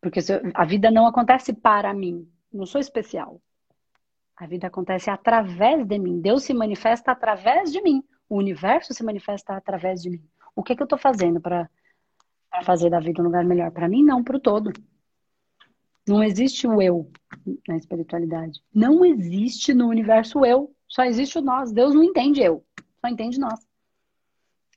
Porque 0.00 0.20
a 0.54 0.64
vida 0.64 0.90
não 0.90 1.06
acontece 1.06 1.52
para 1.52 1.92
mim. 1.92 2.30
Não 2.52 2.64
sou 2.64 2.80
especial. 2.80 3.40
A 4.34 4.46
vida 4.46 4.66
acontece 4.66 5.10
através 5.10 5.86
de 5.86 5.98
mim. 5.98 6.20
Deus 6.20 6.44
se 6.44 6.54
manifesta 6.54 7.12
através 7.12 7.70
de 7.70 7.82
mim. 7.82 8.02
O 8.28 8.36
universo 8.36 8.94
se 8.94 9.04
manifesta 9.04 9.54
através 9.54 10.00
de 10.00 10.10
mim. 10.10 10.24
O 10.54 10.62
que, 10.62 10.74
que 10.74 10.82
eu 10.82 10.84
estou 10.84 10.98
fazendo 10.98 11.40
para 11.40 11.68
para 12.50 12.64
fazer 12.64 12.90
da 12.90 12.98
vida 12.98 13.22
um 13.22 13.26
lugar 13.26 13.44
melhor 13.44 13.70
para 13.70 13.88
mim, 13.88 14.02
não 14.02 14.24
para 14.24 14.36
o 14.36 14.40
todo. 14.40 14.72
Não 16.06 16.22
existe 16.22 16.66
o 16.66 16.82
eu 16.82 17.10
na 17.68 17.76
espiritualidade. 17.76 18.60
Não 18.74 19.04
existe 19.04 19.72
no 19.72 19.86
universo 19.86 20.44
eu. 20.44 20.74
Só 20.88 21.04
existe 21.04 21.38
o 21.38 21.42
nós. 21.42 21.70
Deus 21.70 21.94
não 21.94 22.02
entende 22.02 22.42
eu. 22.42 22.64
Só 23.00 23.08
entende 23.08 23.38
nós. 23.38 23.60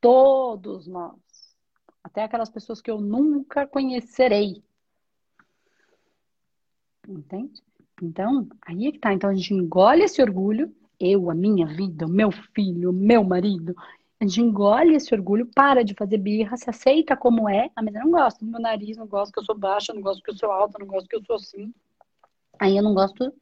Todos 0.04 0.86
nós. 0.86 1.16
Até 2.04 2.24
aquelas 2.24 2.50
pessoas 2.50 2.82
que 2.82 2.92
eu 2.92 3.00
nunca 3.00 3.66
conhecerei. 3.66 4.62
Entende? 7.08 7.64
Então, 8.02 8.50
aí 8.62 8.88
é 8.88 8.92
que 8.92 9.00
tá. 9.00 9.14
Então 9.14 9.30
a 9.30 9.34
gente 9.34 9.54
engole 9.54 10.04
esse 10.04 10.22
orgulho. 10.22 10.76
Eu, 11.00 11.32
a 11.32 11.34
minha 11.34 11.66
vida, 11.66 12.06
o 12.06 12.10
meu 12.10 12.32
filho, 12.32 12.90
o 12.90 12.94
meu 12.94 13.24
marido. 13.24 13.74
A 14.20 14.26
gente 14.26 14.42
engole 14.42 14.94
esse 14.94 15.16
orgulho, 15.16 15.50
para 15.56 15.86
de 15.86 15.94
fazer 15.94 16.18
birra, 16.18 16.58
se 16.58 16.70
aceita 16.70 17.16
como 17.16 17.48
é. 17.48 17.72
Ah, 17.74 17.82
mas 17.82 17.96
eu 17.96 18.02
não 18.02 18.12
gosto 18.12 18.44
do 18.44 18.52
meu 18.52 18.60
nariz, 18.60 18.98
não 18.98 19.08
gosto 19.08 19.32
que 19.32 19.40
eu 19.40 19.46
sou 19.46 19.58
baixa, 19.58 19.94
não 19.94 20.02
gosto 20.02 20.22
que 20.22 20.32
eu 20.32 20.36
sou 20.36 20.52
alta, 20.52 20.80
não 20.80 20.88
gosto 20.88 21.08
que 21.08 21.16
eu 21.16 21.24
sou 21.24 21.38
assim. 21.38 21.74
Aí 22.60 22.76
eu 22.76 22.84
não 22.84 22.94
gosto 22.94 23.34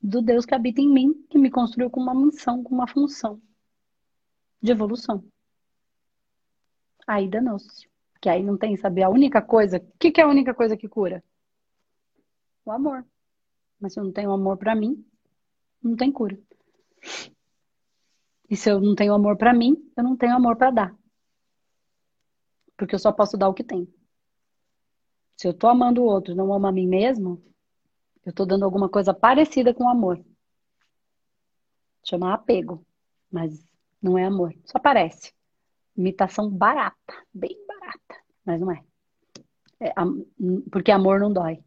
do 0.00 0.22
Deus 0.22 0.46
que 0.46 0.54
habita 0.54 0.80
em 0.80 0.88
mim, 0.88 1.26
que 1.28 1.36
me 1.36 1.50
construiu 1.50 1.90
com 1.90 2.00
uma 2.00 2.14
missão, 2.14 2.62
com 2.62 2.72
uma 2.72 2.86
função 2.86 3.42
de 4.62 4.70
evolução. 4.70 5.24
Aí 7.06 7.28
danou-se. 7.28 7.88
Que 8.20 8.28
aí 8.28 8.42
não 8.42 8.56
tem, 8.56 8.76
saber 8.76 9.02
a 9.02 9.08
única 9.08 9.42
coisa. 9.42 9.78
O 9.78 9.98
que, 9.98 10.10
que 10.10 10.20
é 10.20 10.24
a 10.24 10.28
única 10.28 10.54
coisa 10.54 10.76
que 10.76 10.88
cura? 10.88 11.22
O 12.64 12.72
amor. 12.72 13.04
Mas 13.78 13.92
se 13.92 14.00
eu 14.00 14.04
não 14.04 14.12
tenho 14.12 14.30
amor 14.30 14.56
para 14.56 14.74
mim, 14.74 15.04
não 15.82 15.94
tem 15.94 16.10
cura. 16.10 16.38
E 18.48 18.56
se 18.56 18.70
eu 18.70 18.80
não 18.80 18.94
tenho 18.94 19.12
amor 19.12 19.36
para 19.36 19.52
mim, 19.52 19.76
eu 19.96 20.02
não 20.02 20.16
tenho 20.16 20.34
amor 20.34 20.56
para 20.56 20.70
dar. 20.70 20.96
Porque 22.76 22.94
eu 22.94 22.98
só 22.98 23.12
posso 23.12 23.36
dar 23.36 23.48
o 23.48 23.54
que 23.54 23.64
tem. 23.64 23.92
Se 25.36 25.48
eu 25.48 25.54
tô 25.54 25.68
amando 25.68 26.02
o 26.02 26.06
outro, 26.06 26.34
não 26.34 26.52
amo 26.52 26.66
a 26.66 26.72
mim 26.72 26.86
mesmo, 26.86 27.42
eu 28.24 28.32
tô 28.32 28.46
dando 28.46 28.64
alguma 28.64 28.88
coisa 28.88 29.12
parecida 29.12 29.74
com 29.74 29.88
amor. 29.88 30.24
Chama 32.04 32.32
apego, 32.32 32.86
mas 33.30 33.66
não 34.00 34.16
é 34.16 34.24
amor, 34.24 34.54
só 34.64 34.78
parece. 34.78 35.34
Imitação 35.96 36.50
barata, 36.50 37.14
bem 37.32 37.56
barata, 37.66 38.22
mas 38.44 38.60
não 38.60 38.72
é. 38.72 38.82
é 39.80 39.92
porque 40.70 40.90
amor 40.90 41.20
não 41.20 41.32
dói. 41.32 41.62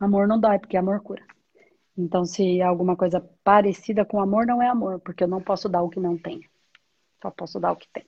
Amor 0.00 0.28
não 0.28 0.38
dói, 0.38 0.58
porque 0.58 0.76
amor 0.76 1.00
cura. 1.00 1.24
Então, 1.96 2.24
se 2.24 2.60
é 2.60 2.64
alguma 2.64 2.96
coisa 2.96 3.20
parecida 3.42 4.04
com 4.04 4.20
amor, 4.20 4.46
não 4.46 4.60
é 4.60 4.68
amor, 4.68 5.00
porque 5.00 5.24
eu 5.24 5.28
não 5.28 5.40
posso 5.40 5.68
dar 5.68 5.82
o 5.82 5.88
que 5.88 5.98
não 5.98 6.18
tenho. 6.18 6.48
Só 7.22 7.30
posso 7.30 7.58
dar 7.58 7.72
o 7.72 7.76
que 7.76 7.88
tem. 7.88 8.04